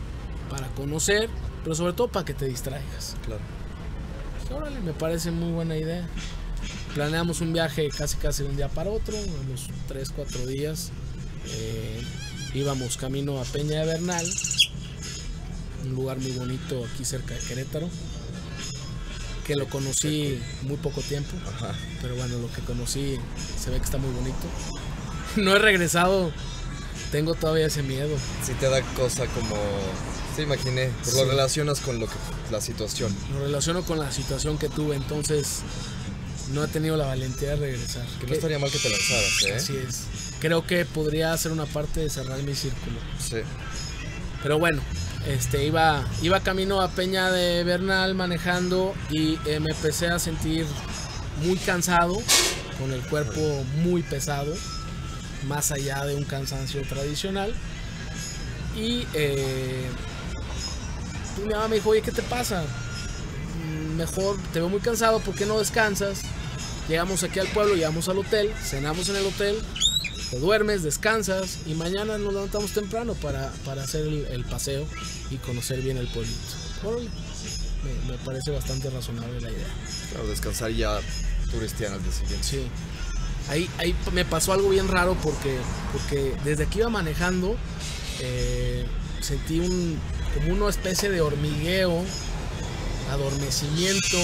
[0.50, 1.28] para conocer,
[1.62, 3.16] pero sobre todo para que te distraigas.
[3.24, 3.42] Claro.
[4.38, 6.06] Pues, órale, me parece muy buena idea.
[6.94, 9.16] Planeamos un viaje casi casi de un día para otro,
[9.46, 10.92] unos 3, 4 días
[11.46, 12.02] eh,
[12.54, 14.26] íbamos camino a Peña de Bernal,
[15.84, 17.88] un lugar muy bonito aquí cerca de Querétaro,
[19.44, 21.30] que lo conocí muy poco tiempo,
[22.00, 23.16] pero bueno, lo que conocí
[23.62, 24.36] se ve que está muy bonito.
[25.36, 26.30] No he regresado,
[27.10, 28.16] tengo todavía ese miedo.
[28.46, 29.56] Si te da cosa como
[30.36, 32.12] se imaginé, lo relacionas con lo que,
[32.52, 33.12] la situación.
[33.32, 35.62] Lo relaciono con la situación que tuve, entonces
[36.52, 38.06] no he tenido la valentía de regresar.
[38.20, 39.54] Que no estaría mal que te lanzaras, ¿eh?
[39.56, 40.04] Así es
[40.44, 42.98] creo que podría ser una parte de cerrar mi círculo.
[43.18, 43.38] Sí.
[44.42, 44.82] Pero bueno,
[45.26, 50.66] este, iba, iba camino a Peña de Bernal manejando y eh, me empecé a sentir
[51.42, 52.16] muy cansado,
[52.78, 53.40] con el cuerpo
[53.82, 54.52] muy pesado,
[55.46, 57.54] más allá de un cansancio tradicional.
[58.76, 59.88] Y eh,
[61.42, 62.64] mi mamá me dijo, oye, ¿qué te pasa?
[63.64, 66.22] Mm, mejor te veo muy cansado, ¿por qué no descansas?
[66.88, 69.56] Llegamos aquí al pueblo, llegamos al hotel, cenamos en el hotel,
[70.32, 74.86] duermes, descansas y mañana nos levantamos temprano para, hacer el, paseo
[75.30, 76.38] y conocer bien el pueblito.
[78.08, 79.66] me, parece bastante razonable la idea.
[80.10, 80.98] Claro, descansar ya
[81.50, 82.46] turistiano al día siguiente.
[82.46, 82.66] Sí.
[83.48, 85.58] Ahí, ahí me pasó algo bien raro porque,
[85.92, 87.56] porque desde que iba manejando
[88.20, 88.86] eh,
[89.20, 89.98] sentí un,
[90.34, 92.04] como una especie de hormigueo,
[93.10, 94.18] adormecimiento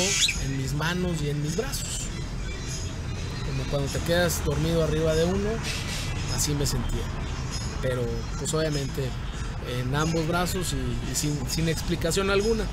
[0.44, 2.00] en mis manos y en mis brazos.
[3.46, 5.50] Como cuando te quedas dormido arriba de uno
[6.40, 7.02] así me sentía.
[7.82, 8.02] Pero
[8.38, 9.04] pues obviamente
[9.78, 12.64] en ambos brazos y, sin, explicación alguna.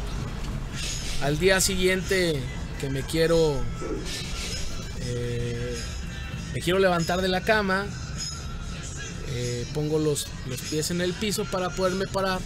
[1.21, 2.41] Al día siguiente
[2.79, 3.59] que me quiero
[5.01, 5.77] eh,
[6.53, 7.85] me quiero levantar de la cama,
[9.33, 12.39] eh, pongo los, los pies en el piso para poderme parar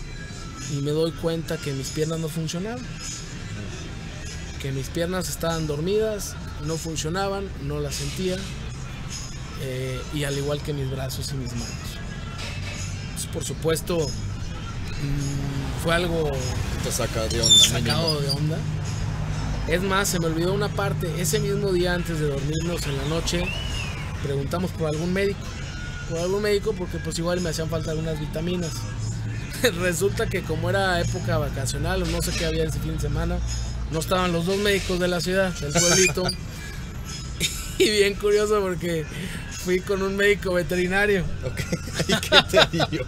[0.71, 2.83] y me doy cuenta que mis piernas no funcionaban.
[4.59, 8.37] Que mis piernas estaban dormidas, no funcionaban, no las sentía
[9.61, 11.67] eh, y al igual que mis brazos y mis manos.
[13.13, 16.29] Pues, por supuesto, mm, fue algo
[16.83, 18.57] te saca de onda, sacado de onda.
[19.67, 21.21] Es más, se me olvidó una parte.
[21.21, 23.43] Ese mismo día antes de dormirnos en la noche,
[24.23, 25.39] preguntamos por algún médico.
[26.09, 28.71] Por algún médico porque pues igual me hacían falta algunas vitaminas.
[29.79, 33.37] Resulta que como era época vacacional o no sé qué había ese fin de semana,
[33.91, 36.23] no estaban los dos médicos de la ciudad, del pueblito.
[37.77, 39.05] y bien curioso porque
[39.63, 41.23] fui con un médico veterinario.
[41.45, 41.59] Ok,
[42.07, 43.05] ¿y qué te dio?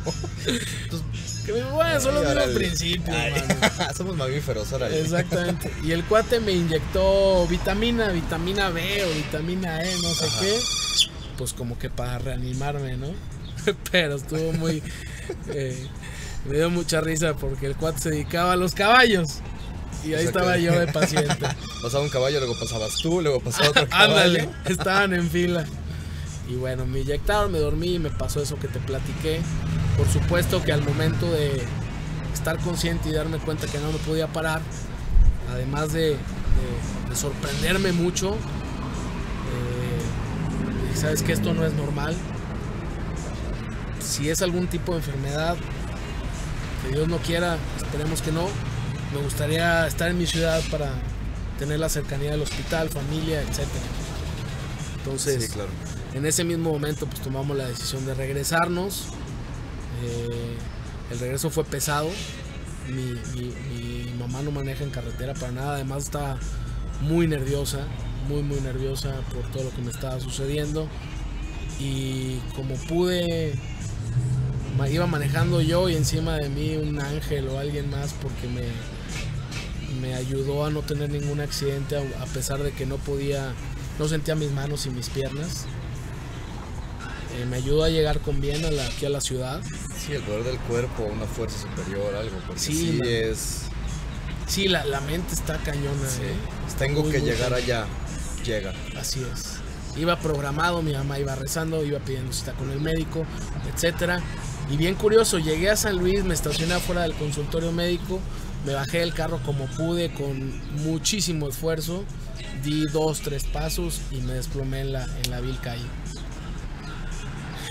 [1.45, 3.93] Que me bueno, son los mismos principios, mano.
[3.97, 4.89] Somos mamíferos, ahora.
[4.89, 5.71] Exactamente.
[5.83, 10.59] Y el cuate me inyectó vitamina, vitamina B o vitamina E, no sé qué.
[11.37, 13.07] Pues como que para reanimarme, ¿no?
[13.91, 14.81] Pero estuvo muy...
[15.49, 15.87] eh,
[16.47, 19.39] me dio mucha risa porque el cuate se dedicaba a los caballos.
[20.05, 21.45] Y ahí O sea estaba que- yo de paciente.
[21.81, 24.11] Pasaba un caballo, luego pasabas tú, luego pasaba otro caballo.
[24.13, 25.65] Ándale, estaban en fila.
[26.49, 29.39] Y bueno, me inyectaron, me dormí y me pasó eso que te platiqué.
[29.97, 31.63] Por supuesto que al momento de
[32.33, 34.61] estar consciente y darme cuenta que no me podía parar,
[35.51, 36.17] además de, de-
[37.09, 38.33] de sorprenderme mucho,
[39.53, 42.15] eh, sabes que esto no es normal.
[44.01, 45.55] Si es algún tipo de enfermedad,
[46.83, 48.47] que Dios no quiera, esperemos que no,
[49.13, 50.91] me gustaría estar en mi ciudad para
[51.57, 53.59] tener la cercanía del hospital, familia, etc.
[54.97, 55.69] Entonces, Sí, claro.
[56.13, 59.05] En ese mismo momento pues tomamos la decisión de regresarnos.
[60.03, 60.57] Eh,
[61.11, 62.09] el regreso fue pesado.
[62.87, 65.73] Mi, mamá no maneja en carretera para nada.
[65.75, 66.37] Además está
[67.01, 67.79] muy nerviosa,
[68.27, 70.87] muy muy nerviosa por todo lo que me estaba sucediendo.
[71.79, 73.53] Y como pude,
[74.91, 78.63] iba manejando yo y encima de mí un ángel o alguien más porque me,
[79.99, 83.53] me ayudó a no tener ningún accidente a pesar de que no podía,
[83.97, 85.65] no sentía mis manos y mis piernas.
[87.35, 89.61] Eh, me ayudó a llegar con bien a la- aquí a la ciudad.
[89.97, 92.37] Sí, el poder del cuerpo, una fuerza superior, algo.
[92.45, 93.09] Porque Sí, sí, man.
[93.09, 93.61] es.
[94.47, 96.07] Sí, la, la mente está cañona.
[96.09, 96.35] sí, ¿eh?
[96.77, 97.85] Tengo Muy, que muy llegar allá.
[98.45, 98.73] Llega.
[98.97, 99.57] Así es.
[99.97, 103.25] Iba programado, mi mamá iba rezando, iba pidiendo cita con el médico,
[103.73, 104.21] etcétera.
[104.69, 108.19] Y bien curioso, llegué a San Luis, me estacioné afuera del consultorio médico,
[108.65, 112.03] me bajé del carro como pude con muchísimo esfuerzo,
[112.63, 115.85] di dos, tres pasos y me desplomé en la, en la vil calle.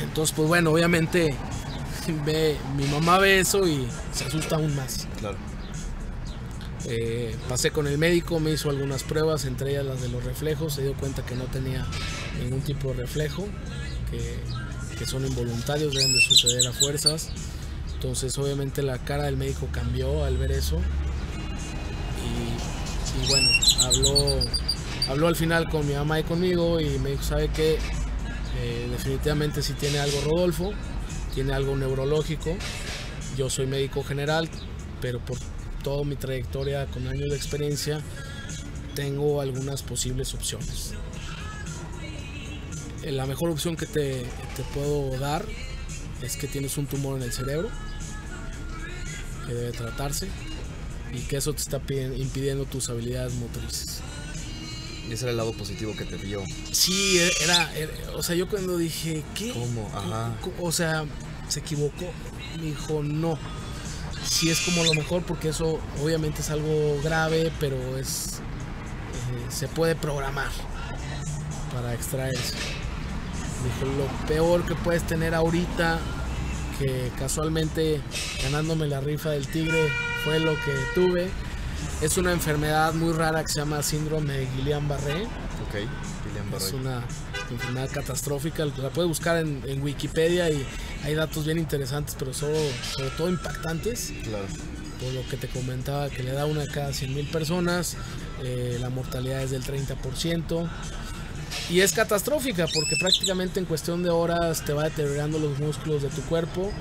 [0.03, 1.35] Entonces, pues bueno, obviamente
[2.27, 5.07] ve, mi mamá ve eso y se asusta aún más.
[5.19, 5.37] Claro.
[6.87, 10.75] Eh, pasé con el médico, me hizo algunas pruebas, entre ellas las de los reflejos,
[10.75, 11.87] se dio cuenta que no tenía
[12.43, 13.47] ningún tipo de reflejo,
[14.11, 14.41] que,
[14.99, 17.31] que son involuntarios, deben de suceder a fuerzas.
[17.95, 20.81] Entonces obviamente la cara del médico cambió al ver eso.
[22.19, 23.49] Y, y bueno,
[23.85, 24.41] habló,
[25.09, 27.79] habló al final con mi mamá y conmigo y me dijo, ¿sabe qué?
[28.61, 30.73] Eh, definitivamente si tiene algo Rodolfo,
[31.35, 32.57] tiene algo neurológico.
[33.37, 34.49] Yo soy médico general,
[35.01, 35.38] pero por
[35.83, 38.01] toda mi trayectoria con años de experiencia,
[38.95, 40.93] tengo algunas posibles opciones.
[43.03, 44.25] Eh, La mejor opción que te,
[44.75, 45.45] puedo dar
[46.23, 47.69] es que tienes un tumor en el cerebro,
[49.47, 50.29] que debe tratarse,
[51.12, 54.01] y que eso te está pi- impidiendo tus habilidades motrices.
[55.12, 56.42] Y ese era el lado positivo que te dio.
[56.70, 59.53] Sí, e- era, era- o sea, yo cuando dije, ¿qué?
[59.53, 59.87] ¿Cómo?
[59.94, 60.35] Ajá.
[60.59, 61.05] O sea,
[61.48, 62.07] se equivocó.
[62.57, 63.38] Me dijo, no.
[64.27, 69.68] Sí es como lo mejor porque eso obviamente es algo grave, pero es eh, se
[69.68, 70.48] puede programar
[71.75, 72.55] para extraerse.
[73.62, 75.98] Me dijo, lo peor que puedes tener ahorita,
[76.79, 78.01] que casualmente
[78.44, 79.90] ganándome la rifa del tigre
[80.25, 81.29] fue lo que tuve,
[82.03, 85.23] es una enfermedad muy rara que se llama síndrome de Guillain-Barré.
[85.25, 85.75] Ok.
[86.27, 87.03] William Es una
[87.51, 90.65] enfermedad catastrófica, la puedes buscar en, en Wikipedia y
[91.05, 92.57] hay datos bien interesantes, pero solo,
[92.97, 94.47] sobre todo impactantes, Claro.
[95.01, 97.97] por lo que te comentaba que le da una a cada 100 mil personas,
[98.43, 100.69] eh, la mortalidad es del 30%,
[101.71, 106.09] y es catastrófica porque prácticamente en cuestión de horas te va deteriorando los músculos de
[106.09, 106.73] tu cuerpo,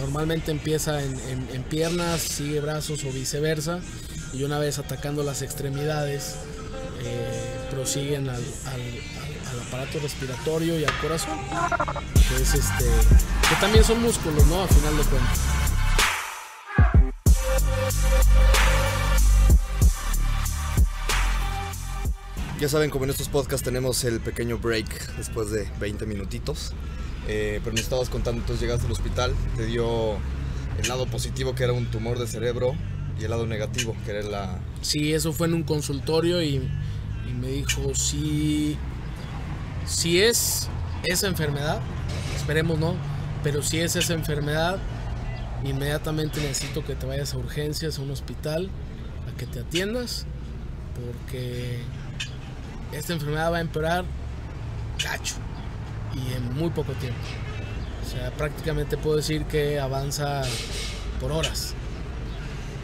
[0.00, 3.80] normalmente empieza en, en- en piernas, sigue brazos o viceversa,
[4.32, 6.36] y una vez atacando las extremidades,
[7.04, 11.38] eh, prosiguen al, al- al- al aparato respiratorio y al corazón.
[12.28, 12.84] Que, es este,
[13.60, 14.62] también son músculos, ¿no?
[14.62, 15.38] A final de cuentas.
[22.60, 26.72] Ya saben, como en estos podcasts tenemos el pequeño break después de 20 minutitos.
[27.28, 30.14] Eh, pero nos estabas contando, entonces llegaste al hospital, te dio
[30.82, 32.74] el lado positivo que era un tumor de cerebro
[33.18, 34.58] y el lado negativo que era la...
[34.80, 36.68] Sí, eso fue en un consultorio y,
[37.40, 38.76] me dijo, si,
[39.86, 40.68] si es
[41.04, 41.80] esa enfermedad,
[42.36, 42.94] esperemos no,
[43.44, 44.78] pero si es esa enfermedad,
[45.64, 48.70] inmediatamente necesito que te vayas a urgencias, a un hospital,
[49.32, 50.26] a que te atiendas,
[50.94, 51.80] porque
[52.92, 54.04] esta enfermedad va a empeorar
[55.02, 55.36] cacho
[56.14, 57.20] y en muy poco tiempo.
[58.04, 60.42] O sea, prácticamente puedo decir que avanza
[61.20, 61.74] por horas.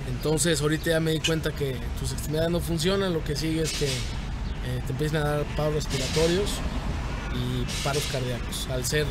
[0.08, 3.72] Entonces ahorita ya me di cuenta que tus extremidades no funcionan, lo que sigue es
[3.72, 6.50] que eh, te empiezan a dar paros respiratorios
[7.34, 8.68] y paros cardíacos.
[8.70, 9.06] Al ser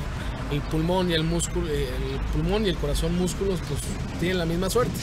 [0.51, 3.79] el pulmón y el músculo, eh, el pulmón y el corazón músculos, pues
[4.19, 4.99] tienen la misma suerte.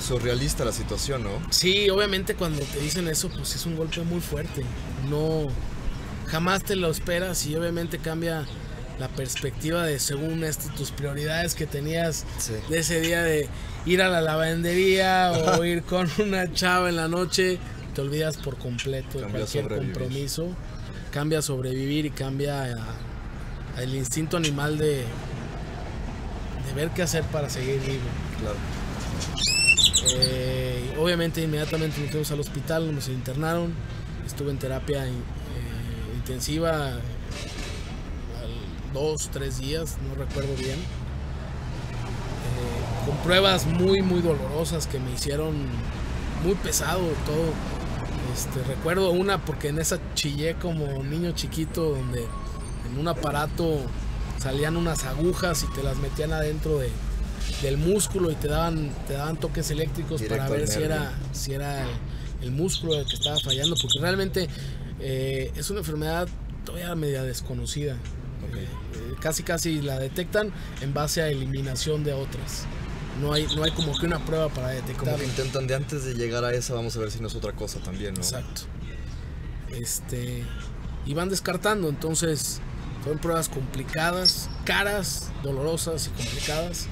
[0.00, 1.30] Surrealista la situación, ¿no?
[1.50, 4.64] Sí, obviamente cuando te dicen eso, pues es un golpe muy fuerte.
[5.08, 5.46] No,
[6.26, 8.46] jamás te lo esperas y obviamente cambia
[9.00, 12.26] la perspectiva de según esto, tus prioridades que tenías
[12.68, 13.48] de ese día de
[13.86, 17.58] ir a la lavandería o ir con una chava en la noche,
[17.94, 20.48] te olvidas por completo de cualquier compromiso,
[21.10, 22.76] cambia a sobrevivir y cambia
[23.78, 24.96] el instinto animal de,
[26.66, 28.04] de ver qué hacer para seguir vivo.
[28.38, 28.56] Claro.
[30.12, 33.72] Eh, obviamente inmediatamente nos fuimos al hospital, nos internaron,
[34.26, 35.10] estuve en terapia eh,
[36.16, 36.92] intensiva
[38.92, 45.54] dos, tres días, no recuerdo bien, eh, con pruebas muy, muy dolorosas que me hicieron
[46.44, 47.52] muy pesado todo.
[48.34, 52.26] Este, recuerdo una porque en esa chillé como niño chiquito donde
[52.90, 53.80] en un aparato
[54.38, 56.90] salían unas agujas y te las metían adentro de,
[57.62, 61.86] del músculo y te daban, te daban toques eléctricos para ver si era, si era
[62.40, 64.48] el, músculo el que estaba fallando, porque realmente
[65.00, 66.28] eh, es una enfermedad
[66.64, 67.96] todavía media desconocida.
[68.54, 72.64] Eh, casi casi la detectan en base a eliminación de otras.
[73.20, 75.04] No hay, no hay como que una prueba para detectar.
[75.04, 77.34] Como que intentan de antes de llegar a esa, vamos a ver si no es
[77.34, 78.20] otra cosa también, ¿no?
[78.20, 78.62] Exacto.
[79.70, 80.42] Este,
[81.06, 82.60] y van descartando, entonces
[83.04, 86.86] son pruebas complicadas, caras, dolorosas y complicadas.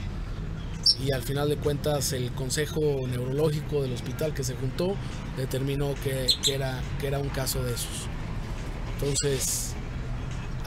[1.00, 4.96] Y al final de cuentas el consejo neurológico del hospital que se juntó
[5.37, 8.08] determinó que, que era, que era un caso de esos.
[8.94, 9.74] Entonces,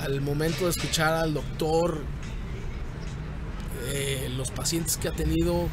[0.02, 2.02] al momento de escuchar al doctor,
[3.88, 5.68] eh, los pacientes que ha tenido,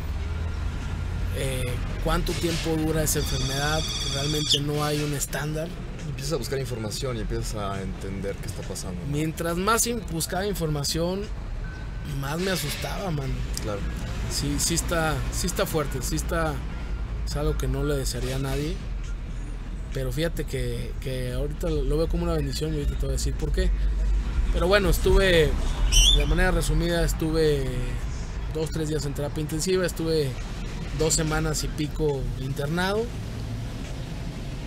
[1.36, 1.72] eh,
[2.04, 3.80] cuánto tiempo dura esa enfermedad,
[4.14, 5.68] realmente no hay un estándar.
[6.08, 9.00] Empiezas a buscar información y empiezas a entender qué está pasando.
[9.10, 11.22] Mientras más buscaba información,
[12.20, 13.30] más me asustaba, man.
[13.62, 13.80] Claro.
[14.30, 16.54] Sí, sí está, sí está fuerte, sí está,
[17.26, 18.76] es algo que no le desearía a nadie.
[19.94, 23.12] Pero fíjate que, que ahorita lo veo como una bendición y ahorita te voy a
[23.12, 23.70] decir por qué.
[24.52, 25.50] Pero bueno, estuve,
[26.16, 27.66] de manera resumida, estuve
[28.54, 30.30] dos, tres días en terapia intensiva, estuve
[30.98, 33.04] dos semanas y pico internado.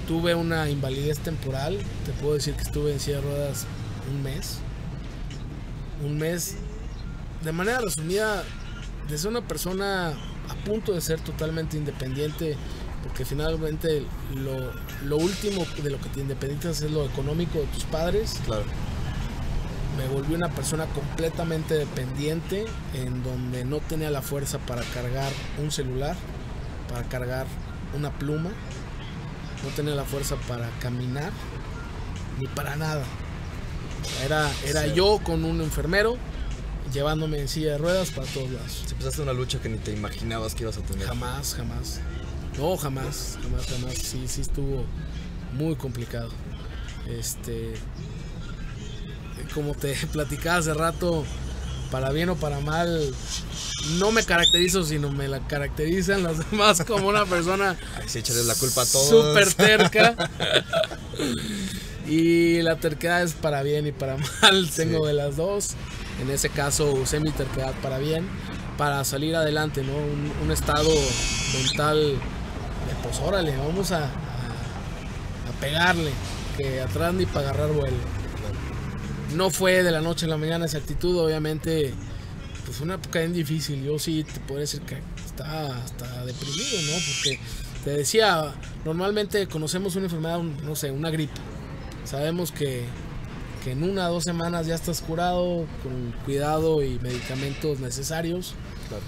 [0.07, 3.65] Tuve una invalidez temporal, te puedo decir que estuve en silla de ruedas
[4.11, 4.59] un mes.
[6.03, 6.55] Un mes,
[7.43, 8.43] de manera resumida,
[9.09, 12.55] de ser una persona a punto de ser totalmente independiente,
[13.03, 14.71] porque finalmente lo,
[15.05, 18.39] lo último de lo que te independizas es lo económico de tus padres.
[18.45, 18.65] Claro
[20.01, 25.71] me volví una persona completamente dependiente en donde no tenía la fuerza para cargar un
[25.71, 26.15] celular,
[26.89, 27.45] para cargar
[27.95, 28.49] una pluma,
[29.63, 31.31] no tenía la fuerza para caminar,
[32.39, 33.03] ni para nada.
[34.25, 36.17] Era, era yo con un enfermero
[36.91, 38.83] llevándome en silla de ruedas para todos lados.
[38.85, 41.07] Si empezaste una lucha que ni te imaginabas que ibas a tener.
[41.07, 42.01] Jamás, jamás.
[42.57, 43.93] No, jamás, jamás, jamás.
[43.93, 44.85] Sí, sí estuvo
[45.53, 46.29] muy complicado.
[47.07, 47.73] Este,
[49.53, 51.25] como te platicaba hace rato,
[51.91, 53.13] para bien o para mal,
[53.99, 57.77] no me caracterizo, sino me la caracterizan los demás como una persona.
[57.95, 59.09] Ay, la culpa a todos.
[59.09, 60.15] Súper terca.
[62.07, 64.69] y la terquedad es para bien y para mal.
[64.75, 65.71] Tengo de las dos.
[66.21, 68.27] En ese caso usé mi terquedad para bien,
[68.77, 69.93] para salir adelante, ¿no?
[69.93, 70.89] Un, estado
[71.53, 76.11] mental de pues órale, vamos a, a, a pegarle,
[76.57, 78.20] que atrás ni para agarrar vuelo
[79.35, 81.93] no fue de la noche a la mañana esa actitud, obviamente,
[82.65, 83.83] pues fue una época bien difícil.
[83.83, 86.93] Yo sí te podría decir que estaba hasta deprimido, ¿no?
[86.93, 87.39] Porque
[87.83, 88.53] te decía,
[88.85, 91.33] normalmente conocemos una enfermedad, no sé, una gripe.
[92.05, 92.83] Sabemos que,
[93.63, 98.53] que en una o dos semanas ya estás curado con cuidado y medicamentos necesarios.
[98.89, 99.03] Claro.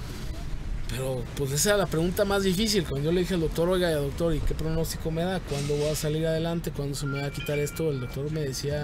[0.90, 2.84] Pero pues esa era la pregunta más difícil.
[2.84, 5.40] Cuando yo le dije al doctor, oiga, doctor, ¿y qué pronóstico me da?
[5.40, 6.72] ¿Cuándo voy a salir adelante?
[6.72, 7.90] ¿Cuándo se me va a quitar esto?
[7.90, 8.84] El doctor me decía,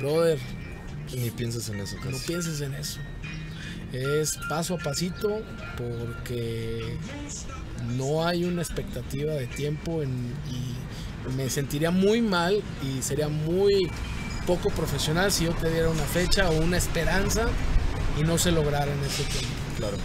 [0.00, 0.38] brother.
[1.14, 3.00] Ni pienses en eso, No pienses en eso.
[3.92, 5.42] Es paso a pasito
[5.76, 6.96] porque
[7.96, 13.90] no hay una expectativa de tiempo y me sentiría muy mal y sería muy
[14.46, 17.46] poco profesional si yo te diera una fecha o una esperanza
[18.18, 19.48] y no se lograra en ese tiempo.
[19.76, 19.96] Claro.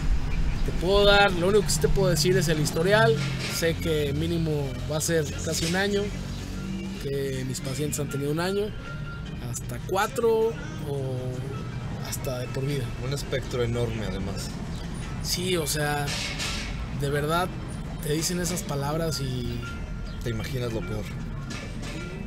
[0.64, 3.14] te puedo dar, lo único que sí te puedo decir es el historial.
[3.54, 6.02] Sé que mínimo va a ser casi un año,
[7.02, 8.66] que mis pacientes han tenido un año,
[9.66, 10.48] hasta cuatro
[10.88, 11.16] o
[12.08, 12.84] hasta de por vida.
[13.04, 14.48] Un espectro enorme además.
[15.22, 16.06] Sí, o sea,
[17.00, 17.48] de verdad
[18.02, 19.60] te dicen esas palabras y
[20.22, 21.04] Te imaginas lo peor.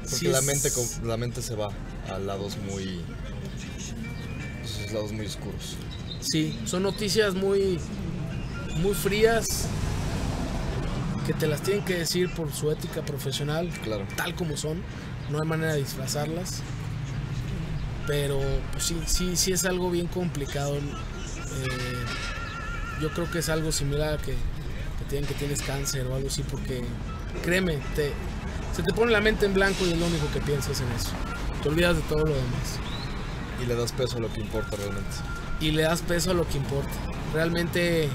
[0.02, 0.70] Porque Sí la, mente,
[1.04, 1.70] la mente se va
[2.14, 3.02] a lados muy...
[4.64, 5.76] esos lados muy oscuros.
[6.22, 7.80] Sí, son noticias muy,
[8.82, 9.46] muy frías
[11.28, 14.06] que te las tienen que decir por su ética profesional, Claro.
[14.18, 14.82] tal como son.
[15.30, 16.62] No hay manera de disfrazarlas.
[18.10, 18.39] Pero
[18.72, 20.76] pues sí, sí, sí es algo bien complicado.
[20.78, 20.82] Eh,
[22.99, 26.28] yo creo que es algo similar a que, que digan que tienes cáncer o algo
[26.28, 26.82] así, porque
[27.43, 28.12] créeme, te,
[28.76, 31.12] se te pone la mente en blanco y es lo único que piensas en eso.
[31.62, 32.80] Te olvidas de todo lo demás.
[33.62, 35.16] Y le das peso a lo que importa realmente.
[35.62, 36.89] y le das peso a lo que importa.
[37.32, 38.10] Realmente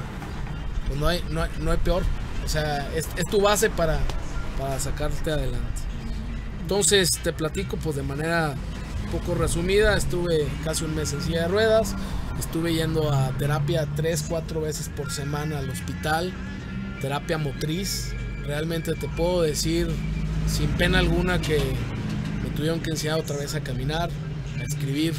[0.88, 2.03] pues no, hay, no, hay, no hay peor.
[2.45, 4.01] O sea, es, es tu base para,
[4.59, 5.82] para sacarte adelante.
[6.62, 8.57] Entonces te platico pues de manera
[9.19, 9.97] poco resumida.
[9.97, 11.95] Estuve casi un mes en silla de ruedas.
[12.39, 16.33] Estuve yendo a terapia 3, 4 veces por semana al hospital.
[17.01, 18.12] Terapia motriz.
[18.45, 19.89] Realmente te puedo decir
[20.49, 21.59] sin pena alguna que
[22.43, 24.11] me tuvieron que enseñar otra vez a caminar,
[24.61, 25.15] a escribir,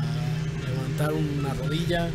[0.00, 2.08] a levantar una rodilla.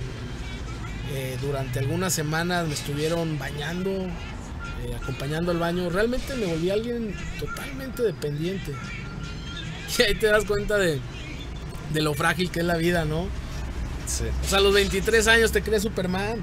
[1.14, 5.90] Eh, durante algunas semanas me estuvieron bañando, eh, acompañando al baño.
[5.90, 8.74] Realmente me volví alguien totalmente dependiente.
[9.98, 11.00] Y ahí te das cuenta de,
[11.94, 13.28] de lo frágil que es la vida, ¿no?
[14.08, 14.24] Sí.
[14.44, 16.40] O sea, a los 23 años te crees Superman.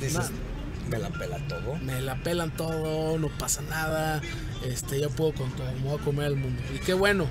[0.00, 0.88] Dices, Nah.
[0.90, 1.76] me la pela todo.
[1.76, 4.20] Me la pelan todo, no pasa nada.
[4.64, 6.62] Este, yo puedo con todo, me voy a comer al mundo.
[6.74, 7.26] Y qué bueno.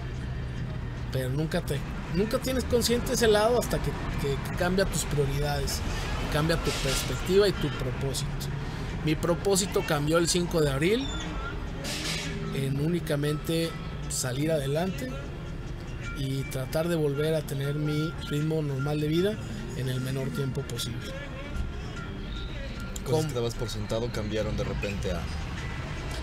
[1.14, 1.78] Pero nunca te,
[2.16, 3.92] nunca tienes consciente ese lado hasta que,
[4.22, 5.80] que- que cambia tus prioridades,
[6.34, 8.30] cambia tu perspectiva y tu propósito.
[9.06, 11.08] Mi propósito cambió el 5 de abril
[12.56, 13.70] en únicamente
[14.12, 15.10] salir adelante
[16.18, 19.36] y tratar de volver a tener mi ritmo normal de vida
[19.78, 21.12] en el menor tiempo posible.
[23.04, 23.28] Cosas ¿Cómo?
[23.28, 25.22] que dabas por sentado cambiaron de repente a...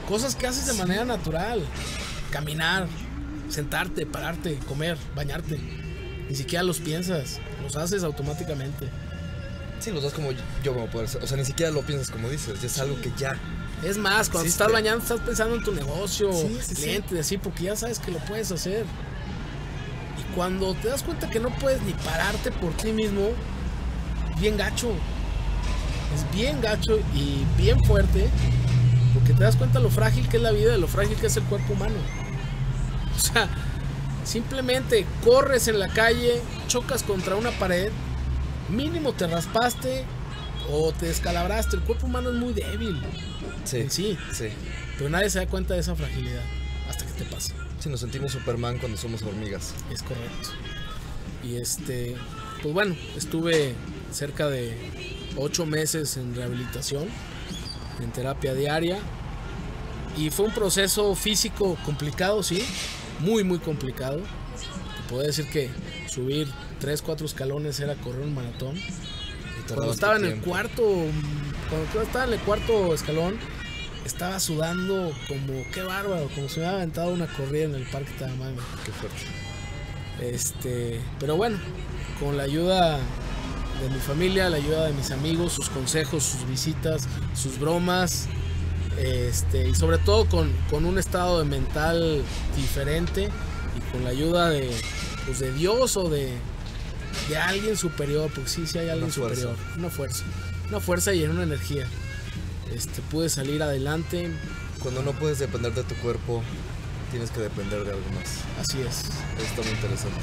[0.09, 1.63] Cosas que haces de manera natural.
[2.31, 2.87] Caminar,
[3.49, 5.59] sentarte, pararte, comer, bañarte.
[6.29, 8.89] Ni siquiera los piensas, los haces automáticamente.
[9.81, 11.09] Sí, los das como yo como poder.
[11.23, 12.61] O sea, ni siquiera lo piensas como dices.
[12.61, 13.37] Ya es algo que ya...
[13.85, 14.65] Es más, cuando Existe.
[14.65, 16.83] estás bañando estás pensando en tu negocio, Sí, sí, sí.
[16.83, 18.85] clientes, así, porque ya sabes que lo puedes hacer.
[20.19, 23.29] Y cuando te das cuenta que no puedes ni pararte por ti mismo,
[24.41, 24.91] bien gacho.
[26.15, 28.29] Es bien gacho y bien fuerte,
[29.15, 31.37] porque te das cuenta lo frágil que es la vida y lo frágil que es
[31.37, 31.95] el cuerpo humano.
[33.17, 33.49] O sea,
[34.25, 37.91] simplemente corres en la calle, chocas contra una pared,
[38.71, 40.05] mínimo te raspaste
[40.71, 41.77] o te descalabraste.
[41.77, 43.01] El cuerpo humano es muy débil.
[43.65, 44.19] Sí, sí.
[44.33, 44.49] sí.
[44.97, 46.43] Pero nadie se da cuenta de esa fragilidad
[46.89, 47.55] hasta que te pasa.
[47.79, 49.75] Sí, nos sentimos Superman cuando somos hormigas.
[49.93, 50.51] Es correcto.
[51.45, 52.17] Y este,
[52.63, 53.75] pues bueno, estuve
[54.11, 54.77] cerca de
[55.37, 57.07] ocho meses en rehabilitación,
[58.03, 58.99] en terapia diaria.
[60.17, 62.65] Y fue un proceso físico complicado, sí,
[63.21, 64.19] muy, muy complicado.
[64.19, 65.71] Te puedo decir que
[66.09, 66.49] subir
[66.81, 68.77] tres, cuatro escalones era correr un maratón.
[69.75, 70.83] Cuando estaba en el cuarto,
[71.69, 73.39] cuando estaba en el cuarto escalón,
[74.05, 78.11] estaba sudando como, qué bárbaro, como si me hubiera aventado una corrida en el parque
[78.19, 78.63] Tahamanga.
[78.85, 79.19] Qué fuerte.
[80.21, 81.59] Este, pero bueno,
[82.19, 82.99] con la ayuda
[83.81, 88.27] de mi familia, la ayuda de mis amigos, sus consejos, sus visitas, sus bromas,
[88.99, 92.23] este, y sobre todo con, con un estado de mental
[92.57, 93.29] diferente
[93.77, 94.71] y con la ayuda de,
[95.27, 96.33] pues, de Dios o de,
[97.29, 100.25] de alguien superior, porque sí, sí hay alguien Una superior, una fuerza,
[100.69, 101.87] una fuerza y en una energía.
[102.73, 104.31] Este, pude salir adelante,
[104.83, 106.43] Cuando no puedes depender de tu cuerpo,
[107.11, 108.45] tienes que depender de algo más.
[108.61, 109.05] así es.
[109.43, 110.21] Está muy interesante.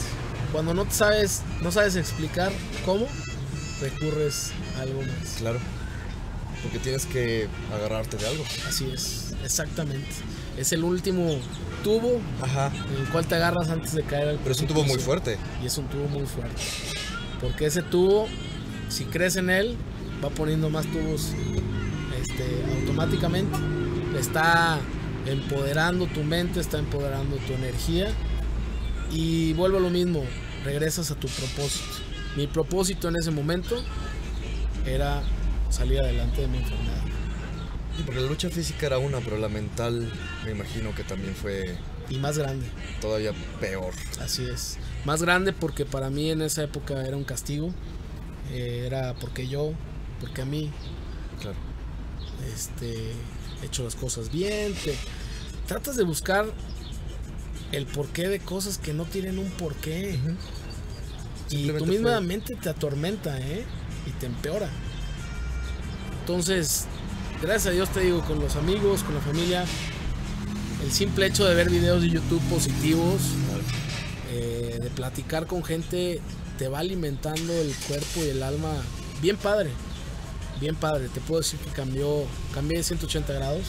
[0.52, 2.52] Cuando no sabes, no sabes explicar
[2.86, 3.08] cómo,
[3.82, 5.36] recurres a algo más.
[5.40, 5.60] Claro.
[6.62, 8.44] Porque tienes que agarrarte de algo.
[8.68, 10.10] Así es, exactamente.
[10.58, 11.38] Es el último
[11.86, 12.72] tubo Ajá.
[12.90, 15.38] en el cual te agarras antes de caer al Pero es un tubo muy fuerte.
[15.62, 16.60] Y es un tubo muy fuerte.
[17.40, 18.28] Porque ese tubo,
[18.90, 19.78] si crees en él,
[20.24, 21.34] va poniendo más tubos
[22.20, 22.44] este,
[22.80, 23.56] automáticamente.
[24.20, 24.80] Está
[25.28, 28.08] empoderando tu mente, está empoderando tu energía.
[29.12, 30.24] Y vuelvo a lo mismo,
[30.64, 31.98] regresas a tu propósito.
[32.36, 33.76] Mi propósito en ese momento
[34.88, 35.22] era
[35.70, 37.15] salir adelante de mi enfermedad.
[37.96, 40.12] Sí, porque la lucha física era una, pero la mental
[40.44, 41.78] me imagino que también fue
[42.10, 42.66] Y más grande.
[43.00, 43.94] todavía peor.
[44.20, 44.78] Así es.
[45.06, 47.74] Más grande porque para mí en esa época era un castigo.
[48.52, 49.72] Eh, era porque yo
[50.20, 50.72] porque a mí
[51.42, 51.58] Claro.
[52.54, 53.12] este,
[53.62, 54.74] he hecho las cosas bien.
[54.74, 54.96] te-
[55.68, 56.46] tratas de buscar
[57.72, 60.20] el porqué de cosas que no tienen un porqué.
[61.50, 63.64] Y tu misma fue- mente te atormenta, ¿eh?
[64.06, 64.70] Y te empeora.
[66.22, 66.88] Entonces,
[67.42, 69.66] gracias a Dios te digo, con los amigos, con la familia,
[70.84, 73.22] el simple hecho de ver videos de YouTube positivos,
[74.32, 76.22] eh, de platicar con gente,
[76.58, 78.74] te va alimentando el cuerpo y el alma
[79.22, 79.70] bien padre.
[80.60, 81.10] Bien padre.
[81.10, 82.24] Te puedo decir que cambió,
[82.54, 83.66] cambié de 180 grados.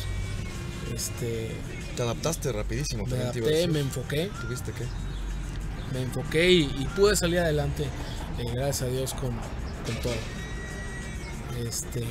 [0.94, 1.50] Este,
[1.96, 3.06] Te adaptaste rapidísimo.
[3.06, 4.30] me adapté, me enfoqué.
[4.40, 4.84] ¿Tuviste qué?
[5.92, 10.14] me enfoqué y, y pude salir adelante, eh, gracias a Dios, con, con todo.
[11.66, 12.04] Este,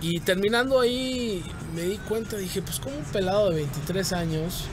[0.00, 4.64] y terminando ahí, me di cuenta, dije, pues como un pelado de 23 años,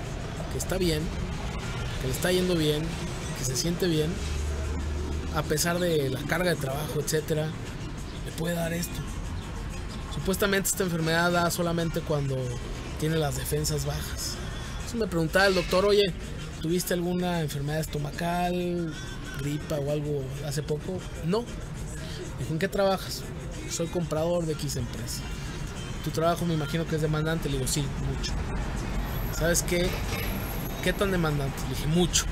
[0.52, 1.02] que está bien,
[2.02, 2.84] que le está yendo bien,
[3.38, 4.12] que se siente bien,
[5.36, 7.48] a pesar de la carga de trabajo, etcétera,
[8.26, 9.00] le puede dar esto.
[10.14, 12.38] Supuestamente esta enfermedad da solamente cuando
[13.00, 14.36] tiene las defensas bajas.
[14.76, 16.14] Entonces me preguntaba el doctor, oye,
[16.62, 18.94] ¿tuviste alguna enfermedad estomacal,
[19.40, 21.00] gripa o algo hace poco?
[21.26, 21.46] No.
[22.40, 23.24] Dijo, ¿en qué trabajas?
[23.72, 25.22] Soy comprador de X empresa.
[26.04, 27.50] Tu trabajo me imagino que es demandante.
[27.50, 28.34] Le digo, sí, mucho.
[29.38, 29.90] ¿Sabes qué?
[30.84, 31.56] ¿Qué tan demandante?
[31.64, 32.26] Le dije, mucho,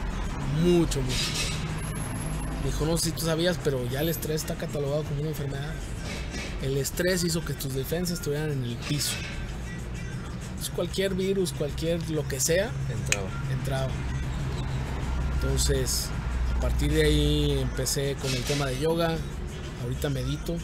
[0.62, 1.16] mucho, mucho.
[2.64, 5.30] Me dijo, no sé si tú sabías, pero ya el estrés está catalogado como una
[5.30, 5.74] enfermedad.
[6.62, 9.14] El estrés hizo que tus defensas estuvieran en el piso.
[10.50, 13.30] Entonces, cualquier virus, cualquier lo que sea, Entraba.
[13.52, 13.92] entraba.
[15.36, 16.10] Entonces,
[16.58, 19.16] a partir de ahí empecé con el tema de yoga.
[19.84, 20.58] Ahorita medito.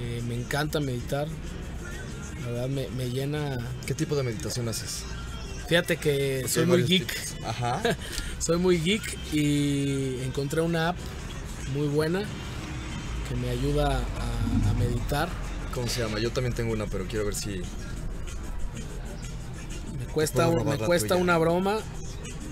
[0.00, 1.28] Eh, me encanta meditar.
[2.44, 3.58] La verdad me, me llena.
[3.86, 5.02] ¿Qué tipo de meditación haces?
[5.68, 7.06] Fíjate que Porque soy muy geek.
[7.06, 7.34] tipos.
[7.46, 7.80] Ajá.
[8.38, 10.96] Soy muy geek y encontré una app
[11.74, 12.22] muy buena
[13.28, 15.28] que me ayuda a, a meditar.
[15.74, 16.18] ¿Cómo se llama?
[16.18, 17.62] Yo también tengo una, pero quiero ver si.
[19.98, 21.20] Me cuesta, me cuesta tuya.
[21.22, 21.78] una broma.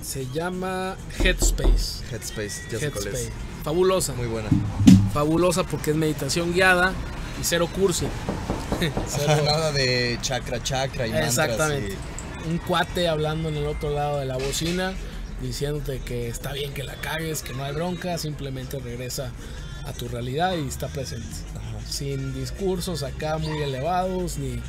[0.03, 2.05] Se llama Headspace.
[2.13, 3.25] Headspace, ya sé cuál Headspace.
[3.29, 3.33] es.
[3.65, 4.15] Fabulosa.
[4.15, 4.49] Muy buena.
[5.13, 6.93] fabulosa porque es meditación guiada
[7.41, 8.07] y cero cursi.
[8.07, 11.13] Ajá, Cero- nada de chakra, chakra y.
[11.13, 11.95] Exactamente.
[12.45, 14.93] y- Un cuate hablando en el otro lado de la bocina,
[15.43, 19.31] diciéndote que está bien que la cagues, que no hay bronca, simplemente regresa
[19.87, 21.27] a tu realidad y está presente.
[21.57, 21.87] Ajá.
[21.91, 24.61] Sin discursos acá muy elevados, ni,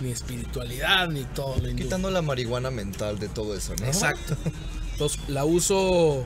[0.00, 1.74] ni espiritualidad, ni todo lo.
[1.74, 3.86] Quitando la marihuana mental de todo eso, ¿no?
[3.86, 4.36] Exacto.
[4.92, 6.24] Entonces la uso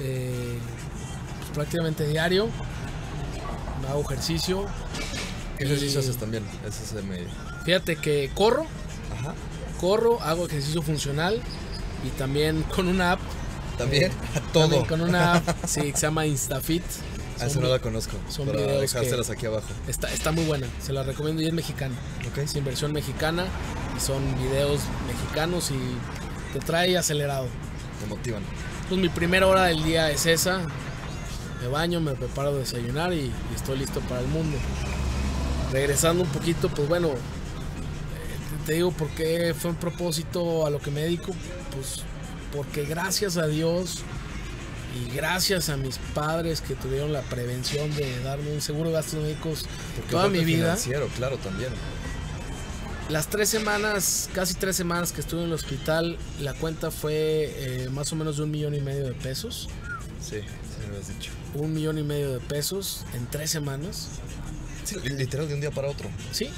[0.00, 0.58] eh,
[1.38, 2.48] pues, prácticamente diario.
[3.82, 4.66] Me hago ejercicio.
[5.68, 6.44] ¿Qué ejercicio y- haces también?
[6.66, 7.24] Ese se me.
[7.64, 8.66] Fíjate que corro,
[9.18, 9.34] Ajá.
[9.80, 11.40] corro, hago ejercicio funcional
[12.04, 13.20] y también con una app.
[13.78, 14.14] También, eh,
[14.52, 14.64] todo.
[14.64, 16.82] también con una app, sí, que se llama Instafit.
[17.40, 18.16] A esa no la conozco.
[18.28, 19.66] son para videos dejárselas aquí abajo.
[19.88, 21.94] Está, está muy buena, se la recomiendo y es mexicana.
[22.30, 22.38] Ok.
[22.38, 23.46] Es inversión mexicana
[23.96, 27.48] y son videos mexicanos y te trae acelerado.
[28.00, 28.42] Te motivan.
[28.88, 30.60] Pues mi primera hora del día es esa.
[31.60, 34.56] Me baño, me preparo a desayunar y, y estoy listo para el mundo.
[35.74, 37.16] Regresando un poquito, pues bueno, eh,
[38.66, 41.34] te- digo por qué fue un propósito a lo que me dedico.
[41.74, 42.02] Pues
[42.54, 43.98] porque gracias a Dios
[44.96, 49.20] y gracias a mis padres que tuvieron la prevención de darme un seguro de gastos
[49.20, 49.66] médicos
[49.96, 50.76] Porque toda mi vida.
[50.76, 51.70] Financiero, claro, también.
[53.08, 57.88] Las tres semanas, casi tres semanas que estuve en el hospital, la cuenta fue eh,
[57.90, 59.68] más o menos de un millón y medio de pesos.
[60.22, 60.44] Sí, sí
[60.80, 61.30] me habías dicho.
[61.54, 64.08] un millón y medio de pesos en tres semanas,
[64.84, 66.08] Sí, literal de un día para otro.
[66.32, 66.50] ¿sí?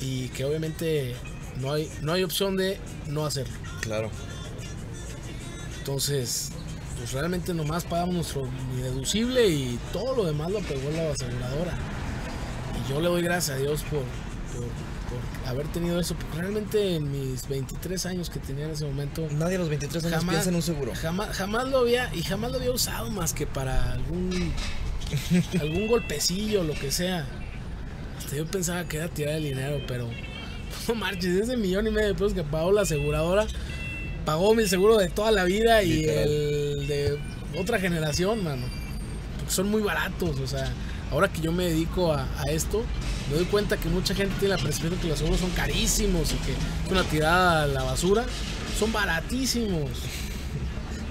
[0.00, 1.14] Y que obviamente
[1.60, 3.54] no hay, no hay opción de no hacerlo.
[3.80, 4.10] Claro.
[5.78, 6.50] Entonces,
[6.98, 11.76] pues realmente nomás pagamos nuestro deducible y todo lo demás lo pegó la aseguradora.
[12.86, 16.96] Y yo le doy gracias a Dios por, por, por haber tenido eso, porque realmente
[16.96, 20.30] en mis 23 años que tenía en ese momento, Nadie a los 23 años Jamás-
[20.34, 20.92] piensa en un seguro.
[20.94, 24.52] Jamás, jamás lo había y jamás lo había usado más que para algún
[25.60, 27.26] algún golpecillo, lo que sea.
[28.24, 30.08] Hasta yo pensaba que era tirar el dinero, pero
[30.88, 33.46] no marches, ese millón y medio de pesos que pagó la aseguradora,
[34.24, 36.28] pagó mi seguro de toda la vida y Literal.
[36.28, 37.18] el de
[37.58, 38.66] otra generación, mano.
[39.36, 40.72] Porque son muy baratos, o sea,
[41.10, 42.82] ahora que yo me dedico a, a esto,
[43.30, 46.32] me doy cuenta que mucha gente tiene la percepción de que los seguros son carísimos
[46.32, 48.24] y que es una tirada a la basura.
[48.78, 49.90] Son baratísimos.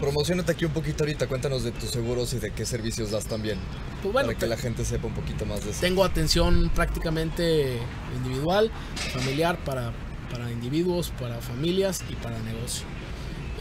[0.04, 3.58] Promocionate aquí un poquito ahorita, cuéntanos de tus seguros y de qué servicios das también.
[4.02, 5.80] Pues bueno, para que la gente sepa un poquito más de eso.
[5.80, 7.78] Tengo atención prácticamente
[8.18, 8.70] individual,
[9.14, 9.94] familiar para,
[10.30, 12.86] para individuos, para familias y para negocio.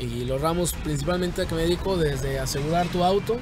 [0.00, 3.36] Y los ramos principalmente que me dedico desde asegurar tu auto,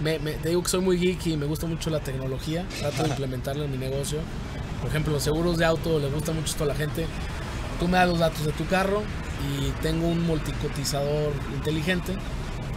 [0.00, 2.64] me, me- te digo que soy muy geek y me gusta mucho la tecnología.
[2.78, 4.20] Trato de implementarla en mi negocio.
[4.80, 7.06] Por ejemplo, los seguros de auto le gusta mucho esto a la gente.
[7.80, 9.02] Tú me das los datos de tu carro
[9.44, 12.14] y tengo un multicotizador inteligente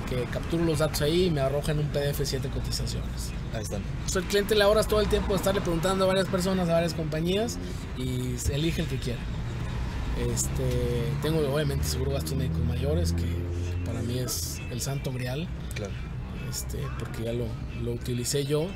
[0.10, 3.32] que capturo los datos ahí y me arroja en un PDF siete cotizaciones.
[3.54, 3.82] Ahí están.
[4.04, 6.74] Pues el cliente le ahorras todo el tiempo de estarle preguntando a varias personas, a
[6.74, 7.58] varias compañías
[7.98, 9.20] y se elige el que quiera.
[10.34, 10.64] Este,
[11.22, 13.24] tengo obviamente seguro gastos médicos mayores, que
[13.86, 15.94] para mí es el santo grial, Claro.
[16.50, 17.46] este, porque ya lo,
[17.84, 18.68] lo utilicé yo.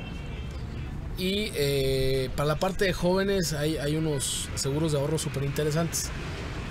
[1.18, 6.08] Y eh, para la parte de jóvenes hay, hay unos seguros de ahorro súper interesantes.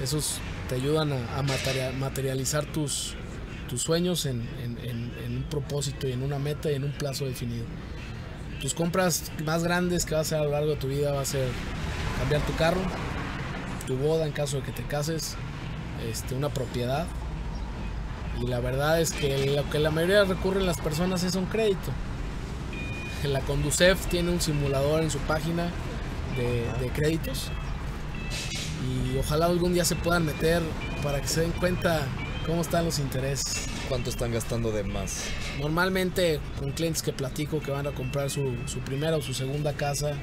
[0.02, 0.40] Esos
[0.70, 3.16] te ayudan a, a materia- materializar tus,
[3.76, 7.66] sueños en, un propósito y en una meta y en un plazo definido.
[8.62, 11.22] Tus compras más grandes que vas a hacer a lo largo de tu vida va
[11.22, 11.48] a ser
[12.20, 12.80] cambiar tu carro,
[13.88, 15.36] tu boda en caso de que te cases,
[16.08, 17.08] este, una propiedad.
[18.40, 21.92] Y la verdad es que lo que la mayoría recurren las personas es un crédito.
[23.24, 25.70] La Conducef tiene un simulador en su página
[26.80, 27.50] de créditos.
[28.84, 30.62] Y ojalá algún día se puedan meter
[31.02, 32.06] para que se den cuenta
[32.46, 33.68] cómo están los intereses.
[33.88, 35.26] ¿Cuánto están gastando de más?
[35.60, 39.74] Normalmente con clientes que platico que van a comprar su, su primera o su segunda
[39.74, 40.14] casa,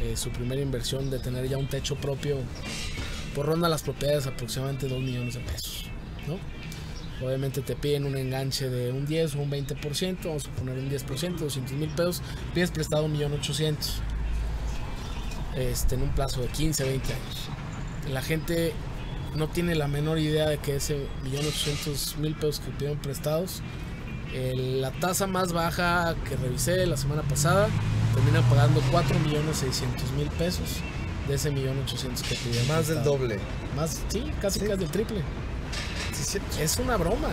[0.00, 2.38] eh, su primera inversión de tener ya un techo propio,
[3.34, 5.86] por ronda las propiedades aproximadamente 2 millones de pesos.
[6.26, 6.38] ¿no?
[7.26, 10.88] Obviamente te piden un enganche de un 10 o un 20%, vamos a poner un
[10.88, 12.22] 10%, 200 mil pesos,
[12.54, 13.74] pides prestado 1.800.000
[15.56, 17.48] este, en un plazo de 15, 20 años.
[18.12, 18.72] La gente
[19.36, 23.60] no tiene la menor idea de que ese 1.800.000 pesos que pidieron prestados,
[24.34, 27.68] el- la tasa más baja que revisé la semana pasada,
[28.14, 30.68] terminan pagando 4.600.000 pesos
[31.28, 32.68] de ese 1.800.000 que pidieron.
[32.68, 33.38] Más del doble.
[33.76, 34.66] Más, sí, casi Sí.
[34.66, 35.22] casi del triple.
[36.12, 36.38] Sí.
[36.60, 37.28] Es una broma.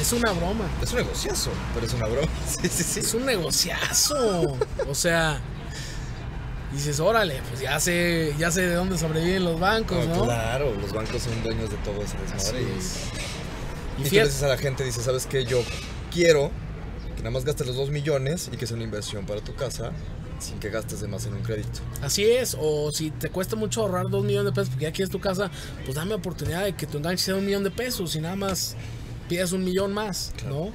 [0.00, 0.64] Es una broma.
[0.82, 2.28] Es un negociazo, pero es una broma.
[2.48, 3.00] Sí, sí, sí.
[3.00, 4.56] Es un negociazo.
[4.88, 5.40] O sea,
[6.72, 10.24] dices, órale, pues ya sé, ya sé de dónde sobreviven los bancos, No, ¿no?
[10.24, 12.62] Claro, los bancos son dueños de todo ese desmadre.
[12.62, 14.02] y-.
[14.02, 15.44] Y, Y tú dices a la gente, dice, ¿sabes qué?
[15.44, 15.62] Yo
[16.12, 16.50] quiero
[17.16, 19.92] que nada más gastes los 2 millones y que sea una inversión para tu casa
[20.38, 21.80] sin que gastes de más en un crédito.
[22.00, 25.10] Así es, o si te cuesta mucho ahorrar dos millones de pesos porque ya quieres
[25.10, 25.50] tu casa,
[25.84, 28.74] pues dame oportunidad de que tu enganche sea un millón de pesos y nada más
[29.28, 30.70] pidas un millón más, ¿no?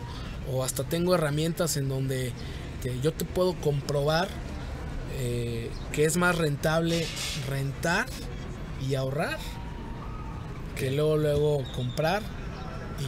[0.54, 2.32] O hasta tengo herramientas en donde
[2.84, 4.28] te- yo te puedo comprobar
[5.18, 7.06] eh, que es más rentable
[7.50, 8.06] rentar
[8.88, 9.38] y ahorrar
[10.76, 12.22] que luego luego comprar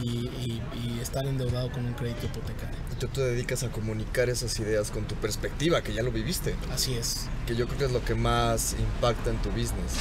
[0.02, 2.76] y, y- y estar endeudado con un crédito hipotecario.
[2.92, 6.54] Y tú te dedicas a comunicar esas ideas con tu perspectiva, que ya lo viviste.
[6.72, 7.26] Así es.
[7.46, 9.98] Que yo creo que es lo que más impacta en tu business.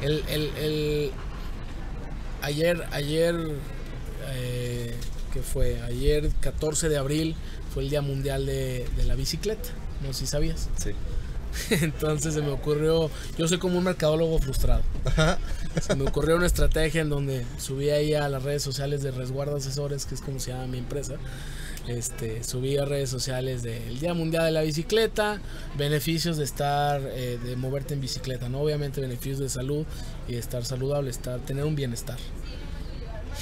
[0.00, 1.12] El, el, el-
[2.42, 3.34] ayer, ayer,
[4.30, 4.96] eh,
[5.32, 5.80] ¿qué fue?
[5.82, 7.36] Ayer 14 de abril
[7.72, 9.68] fue el Día Mundial de, de la Bicicleta.
[10.04, 10.68] No sé si sabías.
[10.76, 10.90] Sí.
[11.70, 14.82] Entonces se me ocurrió, yo soy como un mercadólogo frustrado.
[15.80, 19.56] Se me ocurrió una estrategia en donde subí ahí a las redes sociales de Resguardo
[19.56, 21.14] Asesores, que es como se llama mi empresa.
[21.88, 25.40] Este, subí a redes sociales del Día Mundial de la Bicicleta,
[25.76, 28.60] beneficios de estar, eh, de moverte en bicicleta, ¿no?
[28.60, 29.84] Obviamente beneficios de salud
[30.28, 32.18] y de estar saludable, estar, tener un bienestar.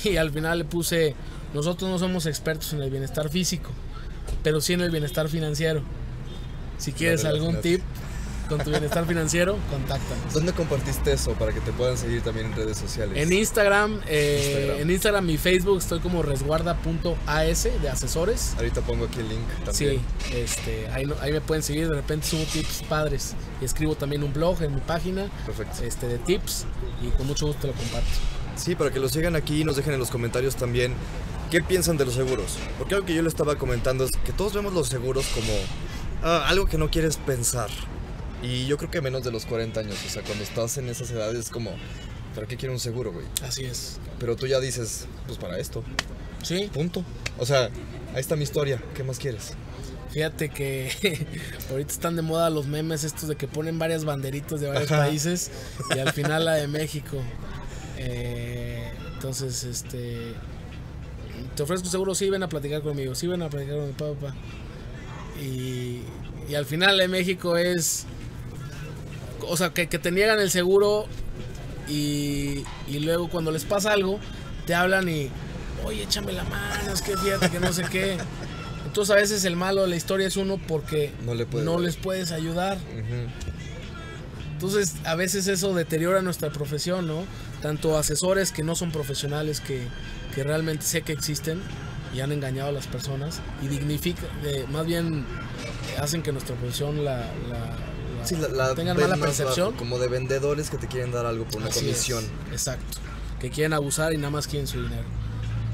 [0.05, 1.15] Y al final le puse,
[1.53, 3.71] nosotros no somos expertos en el bienestar físico,
[4.43, 5.83] pero sí en el bienestar financiero.
[6.81, 7.83] Si quieres algún tip
[8.49, 10.35] con tu bienestar financiero, contáctanos.
[10.35, 13.17] ¿Dónde compartiste eso para que te puedan seguir también en redes sociales?
[13.17, 14.81] En Instagram, eh, Instagram.
[14.81, 18.55] en Instagram y Facebook estoy como resguarda.as de asesores.
[18.57, 20.01] Ahorita pongo aquí el link también.
[20.29, 23.35] Sí, este, ahí, ahí me pueden seguir, de repente subo tips padres.
[23.61, 25.85] Y escribo también un blog en mi página Perfecto.
[25.85, 26.65] este, de tips
[27.07, 28.09] y con mucho gusto lo comparto.
[28.57, 30.95] Sí, para que lo sigan aquí y nos dejen en los comentarios también
[31.51, 32.59] qué piensan de los seguros.
[32.79, 35.53] Porque algo que yo le estaba comentando es que todos vemos los seguros como
[36.23, 37.71] ah, algo que no quieres pensar.
[38.43, 41.11] Y yo creo que menos de los 40 años, o sea, cuando estás en esas
[41.11, 41.73] edades es como,
[42.35, 43.27] ¿para qué quiero un seguro, güey?
[43.43, 43.99] Así es.
[44.19, 45.85] Pero tú ya dices, pues para esto,
[46.43, 47.05] Sí, punto.
[47.39, 47.65] O sea,
[48.15, 49.53] ahí está mi historia, ¿qué más quieres?
[50.11, 50.91] fíjate que
[51.71, 55.03] ahorita están de moda los memes estos de que ponen varias banderitas de varios Ajá.
[55.05, 55.53] países
[55.95, 57.19] y al final la de México.
[57.97, 60.35] Eh, entonces, este.
[61.55, 64.15] Te ofrezco seguro, sí, ven a platicar conmigo, sí, ven a platicar con mi papá.
[64.15, 64.35] papá.
[65.41, 66.03] Y,
[66.49, 68.07] y al final de México es.
[69.49, 71.07] O sea, que, que te niegan el seguro
[71.89, 74.21] y, y luego cuando les pasa algo,
[74.67, 75.31] te hablan y.
[75.85, 78.19] Oye, échame la mano, es que fíjate que no sé qué.
[78.85, 81.47] Entonces a veces el malo de la historia es uno porque No le
[81.79, 82.77] les puedes ayudar.
[84.53, 87.25] Entonces, a veces eso deteriora nuestra profesión, ¿no?
[87.63, 89.81] Tanto asesores que no son profesionales, que,
[90.35, 91.63] que realmente sé que existen,
[92.15, 95.25] y han engañado a las personas y dignifica, de, más bien
[96.01, 97.77] hacen que nuestra profesión la, la,
[98.25, 99.73] Sí, la, la tengan mala percepción.
[99.75, 102.23] como de vendedores que te quieren dar algo por una Así comisión.
[102.49, 102.99] es, exacto.
[103.39, 105.05] Que quieren abusar y nada más quieren su dinero.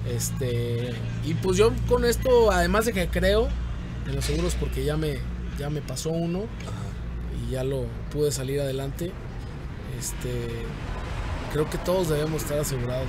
[0.09, 3.49] Este, y pues yo con esto, además de que creo
[4.07, 5.19] en los seguros porque ya me,
[5.59, 7.45] ya me pasó uno Ajá.
[7.49, 9.11] y ya lo pude salir adelante,
[9.99, 10.47] este,
[11.53, 13.09] creo que todos debemos estar asegurados.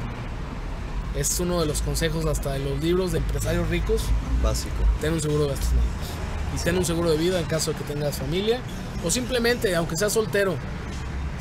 [1.16, 4.01] Es uno de los consejos hasta de los libros de empresarios ricos,
[4.43, 4.76] Básico.
[5.01, 6.08] ten un seguro de gastos médicos.
[6.55, 8.60] Y ten un seguro de vida en caso de que tengas familia.
[9.03, 10.55] O simplemente, aunque seas soltero,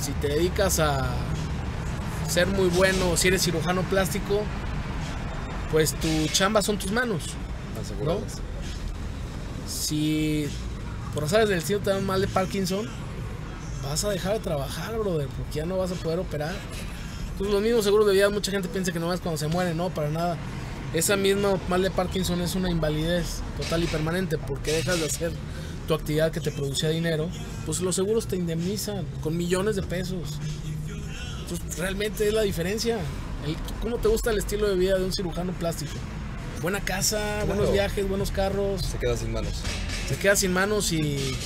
[0.00, 1.10] si te dedicas a
[2.28, 4.42] ser muy bueno, si eres cirujano plástico,
[5.70, 7.24] pues tu chamba son tus manos.
[7.80, 8.38] Aseguradas.
[9.66, 10.48] Si
[11.14, 12.86] por azares del destino te dan mal de Parkinson,
[13.82, 16.54] vas a dejar de trabajar, brother, porque ya no vas a poder operar.
[17.36, 19.90] Entonces, los mismos seguros de vida, mucha gente piensa que nomás cuando se muere, no,
[19.90, 20.38] para nada.
[20.94, 25.32] Esa misma mal de Parkinson es una invalidez total y permanente porque dejas de hacer
[25.86, 27.28] tu actividad que te producía dinero.
[27.66, 30.38] Pues los seguros te indemnizan con millones de pesos.
[31.42, 32.98] Entonces, realmente es la diferencia.
[33.46, 35.92] El- ¿Cómo te gusta el estilo de vida de un cirujano plástico?
[36.62, 37.46] Buena casa, Claro.
[37.48, 39.52] buenos viajes, buenos carros Se queda sin manos.
[40.08, 41.36] te quedas sin manos y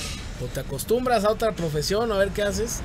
[0.41, 2.79] o te acostumbras a otra profesión a ver qué haces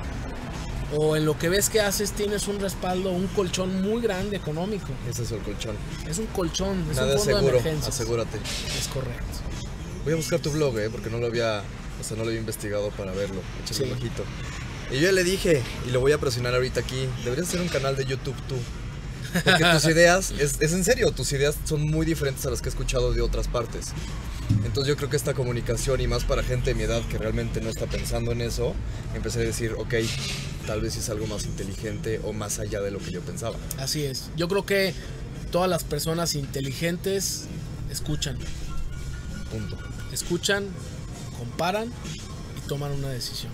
[0.94, 4.86] o en lo que ves que haces tienes un respaldo, un colchón muy grande económico.
[5.10, 5.76] Ese es el colchón.
[6.08, 7.58] Es un colchón, es Nada un fondo de seguro.
[7.58, 7.94] emergencias.
[7.94, 8.38] Asegúrate.
[8.78, 9.24] Es correcto.
[10.04, 11.62] Voy a buscar tu blog, eh, porque no lo había,
[12.00, 13.40] o sea, no lo había investigado para verlo.
[13.64, 13.82] Échale Sí.
[13.90, 14.22] un ojito.
[14.92, 17.68] Y yo ya le dije, y lo voy a presionar ahorita aquí, deberías hacer un
[17.68, 18.54] canal de YouTube tú.
[19.44, 22.68] Porque tus ideas, es, es en serio, tus ideas son muy diferentes a las que
[22.68, 23.88] he escuchado de otras partes.
[24.64, 27.60] Entonces yo creo que esta comunicación, y más para gente de mi edad que realmente
[27.60, 28.74] no está pensando en eso,
[29.16, 29.94] empecé a decir, ok,
[30.66, 33.56] tal vez es algo más inteligente o más allá de lo que yo pensaba.
[33.78, 34.30] Así es.
[34.36, 34.94] Yo creo que
[35.50, 37.44] todas las personas inteligentes
[37.90, 38.36] escuchan,
[39.50, 39.78] Punto.
[40.12, 40.64] escuchan,
[41.38, 41.88] comparan
[42.56, 43.52] y toman una decisión.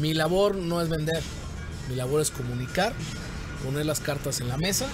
[0.00, 1.22] Mi labor no es vender,
[1.88, 2.92] mi labor es comunicar,
[3.64, 4.86] poner las cartas en la mesa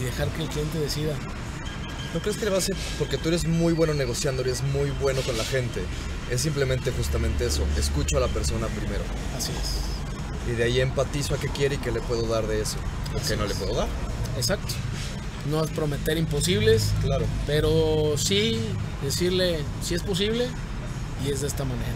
[0.00, 1.14] y dejar que el cliente decida.
[2.14, 2.76] ¿No crees que le va a hacer?
[2.98, 5.80] Porque tú eres muy bueno negociando, eres muy bueno con la gente.
[6.30, 7.64] Es simplemente justamente eso.
[7.78, 9.02] Escucho a la persona primero.
[9.36, 9.91] Así es.
[10.48, 12.76] Y de ahí empatizo a qué quiere y qué le puedo dar de eso.
[13.14, 13.88] O Así qué no le puedo dar.
[14.36, 14.74] Exacto.
[15.50, 17.26] No es prometer imposibles, Claro.
[17.46, 18.58] pero sí
[19.02, 20.46] decirle si es posible
[21.26, 21.92] y es de esta manera.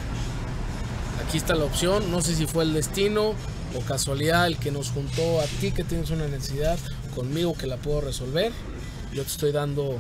[1.27, 3.35] Aquí está la opción, no sé si fue el destino
[3.75, 6.79] o casualidad el que nos juntó a ti que tienes una necesidad
[7.15, 8.53] conmigo que la puedo resolver.
[9.13, 9.97] Yo te estoy dando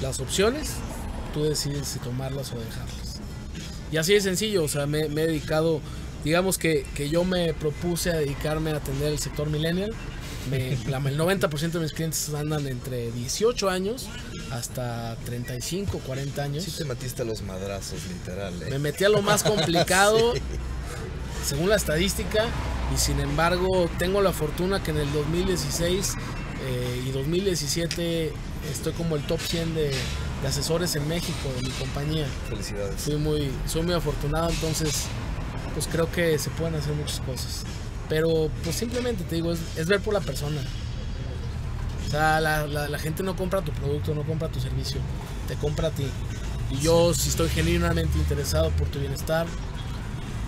[0.00, 0.70] las opciones,
[1.34, 3.20] tú decides si tomarlas o dejarlas.
[3.90, 5.80] Y así de sencillo, o sea, me, me he dedicado,
[6.24, 9.92] digamos que, que yo me propuse a dedicarme a atender el sector millennial.
[10.50, 14.08] Me, la- el 90% de mis clientes andan entre 18 años
[14.50, 16.64] hasta 35, 40 años.
[16.64, 18.54] Sí te matiste a los madrazos, literal.
[18.62, 18.66] ¿eh?
[18.70, 20.40] Me metí a lo más complicado, Sí.
[21.46, 22.44] según la estadística,
[22.94, 26.14] y sin embargo tengo la fortuna que en el 2016
[26.64, 28.32] eh, y 2017
[28.70, 29.90] estoy como el top 100 de,
[30.42, 32.26] de asesores en México de mi compañía.
[32.48, 33.00] Felicidades.
[33.00, 35.04] Fui muy, soy muy afortunado, entonces
[35.74, 37.64] pues creo que se pueden hacer muchas cosas.
[38.08, 40.60] Pero pues simplemente te digo, es, es ver por la persona.
[42.06, 45.00] O sea, la, la- la gente no compra tu producto, no compra tu servicio,
[45.48, 46.06] te compra a ti.
[46.70, 49.46] Y yo si estoy genuinamente interesado por tu bienestar,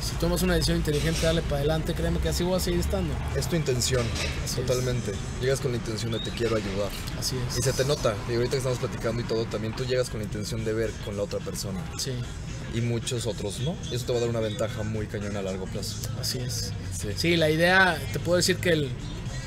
[0.02, 3.14] si tomas una decisión inteligente, dale para adelante, créeme que así voy a seguir estando.
[3.34, 4.02] Es tu intención,
[4.44, 4.66] Así es.
[4.66, 5.12] totalmente.
[5.40, 6.90] Llegas con la intención de te quiero ayudar.
[7.18, 7.58] Así es.
[7.58, 8.14] Y se te nota.
[8.28, 10.90] Y ahorita que estamos platicando y todo, también tú llegas con la intención de ver
[11.06, 11.80] con la otra persona.
[11.98, 12.12] Sí,
[12.74, 13.76] Y muchos otros no.
[13.92, 15.96] Eso te va a dar una ventaja muy cañona a largo plazo.
[16.20, 16.72] así es.
[16.98, 17.08] Sí.
[17.16, 18.90] Sí, la idea, te puedo decir que el,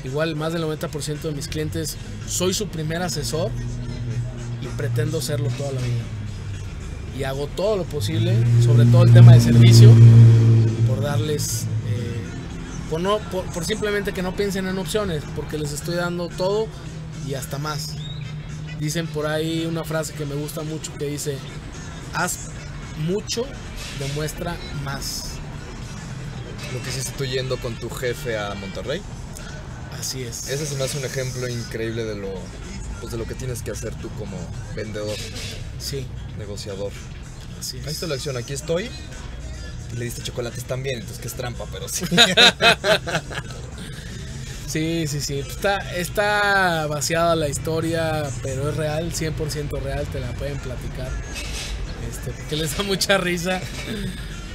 [0.04, 3.50] igual más del 90% de mis clientes soy su primer asesor
[4.62, 6.02] y pretendo serlo toda la vida.
[7.18, 9.90] Y hago todo lo posible, sobre todo el tema de servicio,
[10.86, 12.22] por darles, eh,
[12.88, 16.68] por, no, por, por simplemente que no piensen en opciones, porque les estoy dando todo
[17.26, 17.94] y hasta más.
[18.78, 21.36] Dicen por ahí una frase que me gusta mucho que dice,
[22.14, 22.50] haz
[22.98, 23.46] mucho,
[23.98, 25.24] demuestra más.
[26.72, 29.00] Lo que hiciste tú yendo con tu jefe a Monterrey.
[29.98, 30.48] Así es.
[30.48, 32.34] Ese se me hace un ejemplo increíble de lo,
[33.00, 34.36] pues de lo que tienes que hacer tú como
[34.76, 35.16] vendedor,
[35.80, 36.06] Sí,
[36.38, 36.92] negociador.
[37.58, 37.92] así Ahí es.
[37.92, 38.90] está la acción, aquí estoy.
[39.92, 42.04] Y le diste chocolates también, entonces que es trampa, pero sí.
[44.66, 45.38] Sí, sí, sí.
[45.38, 51.08] Está, está vaciada la historia, pero es real, 100% real, te la pueden platicar.
[52.28, 53.60] Este, porque les da mucha risa.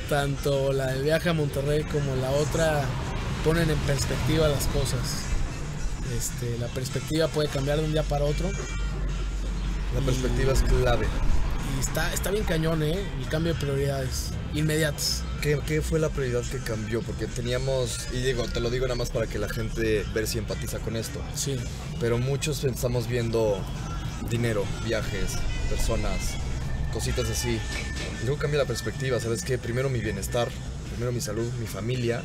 [0.10, 2.84] Tanto la del viaje a Monterrey como la otra
[3.44, 5.24] ponen en perspectiva las cosas.
[6.18, 8.50] Este, la perspectiva puede cambiar de un día para otro.
[9.96, 11.08] La perspectiva es clave.
[11.76, 13.00] Y está, está bien cañón, ¿eh?
[13.20, 15.24] El cambio de prioridades inmediatas.
[15.42, 17.02] ¿Qué, ¿Qué, fue la prioridad que cambió?
[17.02, 20.38] Porque teníamos, y digo, te lo digo nada más para que la gente ver si
[20.38, 21.22] empatiza con esto.
[21.36, 21.58] Sí.
[22.00, 23.58] Pero muchos estamos viendo
[24.30, 25.34] dinero, viajes,
[25.70, 26.36] personas,
[26.94, 27.60] cositas así.
[28.22, 29.58] Y luego cambia la perspectiva, ¿sabes qué?
[29.58, 30.50] Primero mi bienestar,
[30.92, 32.22] primero mi salud, mi familia.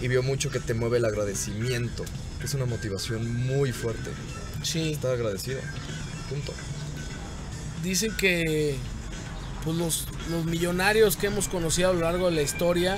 [0.00, 2.04] Y veo mucho que te mueve el agradecimiento,
[2.38, 4.10] que es una motivación muy fuerte.
[4.62, 4.92] Sí.
[4.92, 5.60] Estar agradecido.
[6.30, 6.54] Punto.
[7.82, 8.76] Dicen que
[9.64, 12.96] pues los, los millonarios que hemos conocido a lo largo de la historia,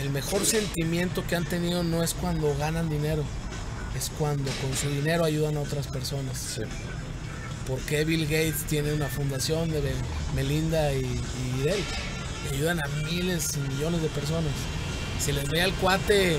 [0.00, 3.24] el mejor sentimiento que han tenido no es cuando ganan dinero,
[3.96, 6.38] es cuando con su dinero ayudan a otras personas.
[6.38, 6.62] Sí.
[7.66, 9.80] Porque Bill Gates tiene una fundación de
[10.34, 11.84] Melinda y, y él.
[12.52, 14.52] Ayudan a miles y millones de personas.
[15.20, 16.38] Se les ve al cuate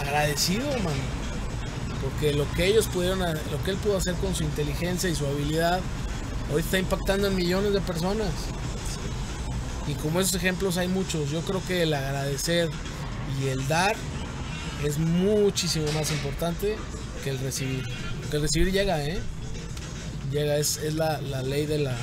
[0.00, 1.20] agradecido, mano.
[2.02, 5.26] Porque lo que ellos pudieron, lo que él pudo hacer con su inteligencia y su
[5.26, 5.80] habilidad,
[6.52, 8.28] hoy está impactando en millones de personas.
[9.86, 12.70] Y como esos ejemplos hay muchos, yo creo que el agradecer
[13.40, 13.96] y el dar
[14.84, 16.76] es muchísimo más importante
[17.22, 17.84] que el recibir.
[18.20, 19.20] Porque el recibir llega, ¿eh?
[20.30, 21.96] Llega, es, es la, la, ley de la,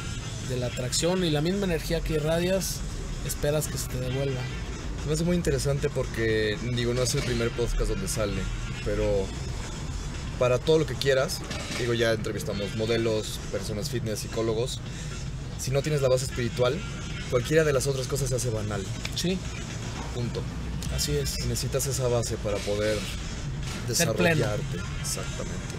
[0.50, 2.78] de la atracción y la misma energía que irradias,
[3.26, 4.42] esperas que se te devuelva.
[5.08, 8.42] Me hace muy interesante porque, digo, no es el primer podcast donde sale,
[8.84, 9.26] pero
[10.38, 11.40] para todo lo que quieras,
[11.80, 14.82] digo, ya entrevistamos modelos, personas fitness, psicólogos,
[15.60, 16.78] si no tienes la base espiritual,
[17.30, 18.84] cualquiera de las otras cosas se hace banal.
[19.16, 19.38] Sí.
[20.14, 20.42] Punto.
[20.96, 21.46] Así es.
[21.46, 22.98] Necesitas esa base para poder
[23.88, 24.78] desarrollarte.
[25.02, 25.76] Exactamente.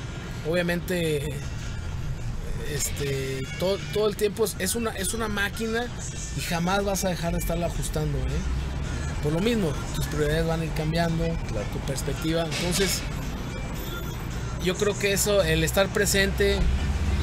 [0.48, 1.26] Obviamente,
[2.74, 5.86] este, todo, todo el tiempo es, una, es una máquina
[6.36, 8.18] y jamás vas a dejar de estarla ajustando.
[8.18, 8.40] ¿eh?
[9.22, 12.44] Por lo mismo, tus prioridades van a ir cambiando, tu perspectiva.
[12.44, 13.00] Entonces,
[14.64, 16.58] yo creo que eso, el estar presente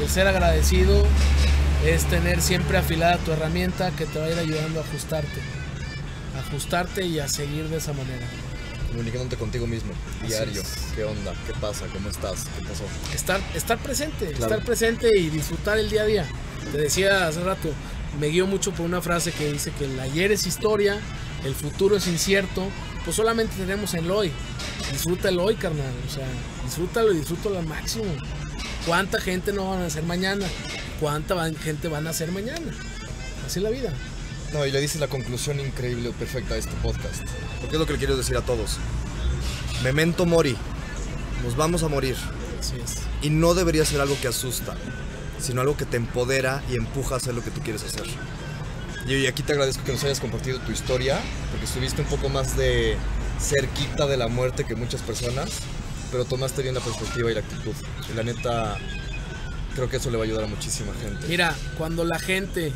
[0.01, 1.05] el ser agradecido,
[1.85, 5.41] es tener siempre afilada tu herramienta que te va a ir ayudando a ajustarte.
[6.47, 8.25] Ajustarte y a seguir de esa manera.
[8.95, 9.91] Comunicándote contigo mismo,
[10.25, 10.61] diario.
[10.95, 11.33] ¿Qué onda?
[11.45, 11.85] ¿Qué pasa?
[11.91, 12.45] ¿Cómo estás?
[12.57, 12.85] ¿Qué pasó?
[13.13, 14.43] Estar, estar presente, Claro.
[14.43, 16.25] estar presente y disfrutar el día a día.
[16.71, 17.73] Te decía hace rato,
[18.21, 20.97] me guío mucho por una frase que dice que el ayer es historia,
[21.43, 22.69] el futuro es incierto,
[23.03, 24.31] pues solamente tenemos el hoy.
[24.93, 25.93] Disfruta el hoy, carnal.
[26.07, 26.25] O sea,
[26.63, 28.05] disfrútalo y disfrútalo al máximo.
[28.87, 30.45] ¿Cuánta gente no van a hacer mañana?
[31.01, 32.71] ¿Cuánta gente van a hacer mañana?
[33.45, 33.93] Así es la vida.
[34.53, 37.23] No, y le dices la conclusión increíble, perfecta a este podcast.
[37.59, 38.77] Porque es lo que le quiero decir a todos.
[39.83, 40.55] Memento mori.
[41.43, 42.15] Nos vamos a morir.
[42.59, 43.01] Así es.
[43.21, 44.75] Y no debería ser algo que asusta,
[45.39, 48.05] sino algo que te empodera y empuja a hacer lo que tú quieres hacer.
[49.07, 51.19] Y y aquí te agradezco que nos hayas compartido tu historia,
[51.51, 52.97] porque estuviste un poco más de
[53.39, 55.49] cerquita de la muerte que muchas personas,
[56.11, 57.73] pero tomaste bien la perspectiva y la actitud.
[58.11, 58.77] Y la neta,
[59.75, 61.27] creo que eso le va a ayudar a muchísima gente.
[61.27, 62.73] Mira, cuando la gente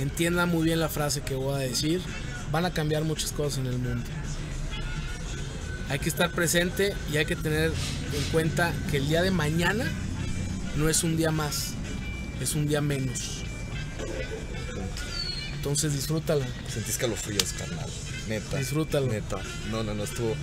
[0.00, 2.00] entienda muy bien la frase que voy a decir,
[2.50, 4.04] van a cambiar muchas cosas en el mundo.
[5.88, 9.84] Hay que estar presente y hay que tener en cuenta que el día de mañana
[10.76, 11.74] no es un día más,
[12.40, 13.42] es un día menos.
[15.54, 16.44] Entonces disfrútalo.
[16.68, 17.88] Sentí escalofríos, carnal.
[18.28, 18.58] Neta.
[18.58, 19.06] Disfrútalo.
[19.06, 19.38] Neta.
[19.70, 20.34] No, no, no estuvo.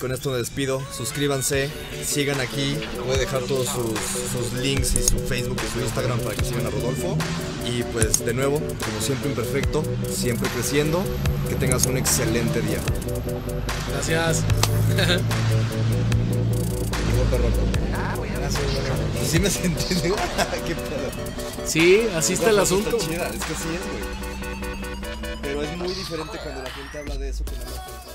[0.00, 0.80] Con esto me despido.
[0.96, 1.70] Suscríbanse,
[2.04, 2.78] sigan aquí.
[3.04, 3.92] Voy a dejar todos sus,
[4.32, 7.18] sus links y su Facebook y su Instagram para que sigan a Rodolfo.
[7.66, 11.04] Y pues de nuevo, como siempre imperfecto, siempre creciendo.
[11.48, 12.78] Que tengas un excelente día.
[13.92, 14.42] Gracias.
[19.30, 19.94] Sí me sentí.
[20.66, 21.64] qué pedo.
[21.64, 22.96] Sí, así está el asunto.
[22.96, 25.40] Está chida, es que sí es, güey.
[25.40, 28.09] Pero es muy diferente cuando la gente habla de eso que nada más.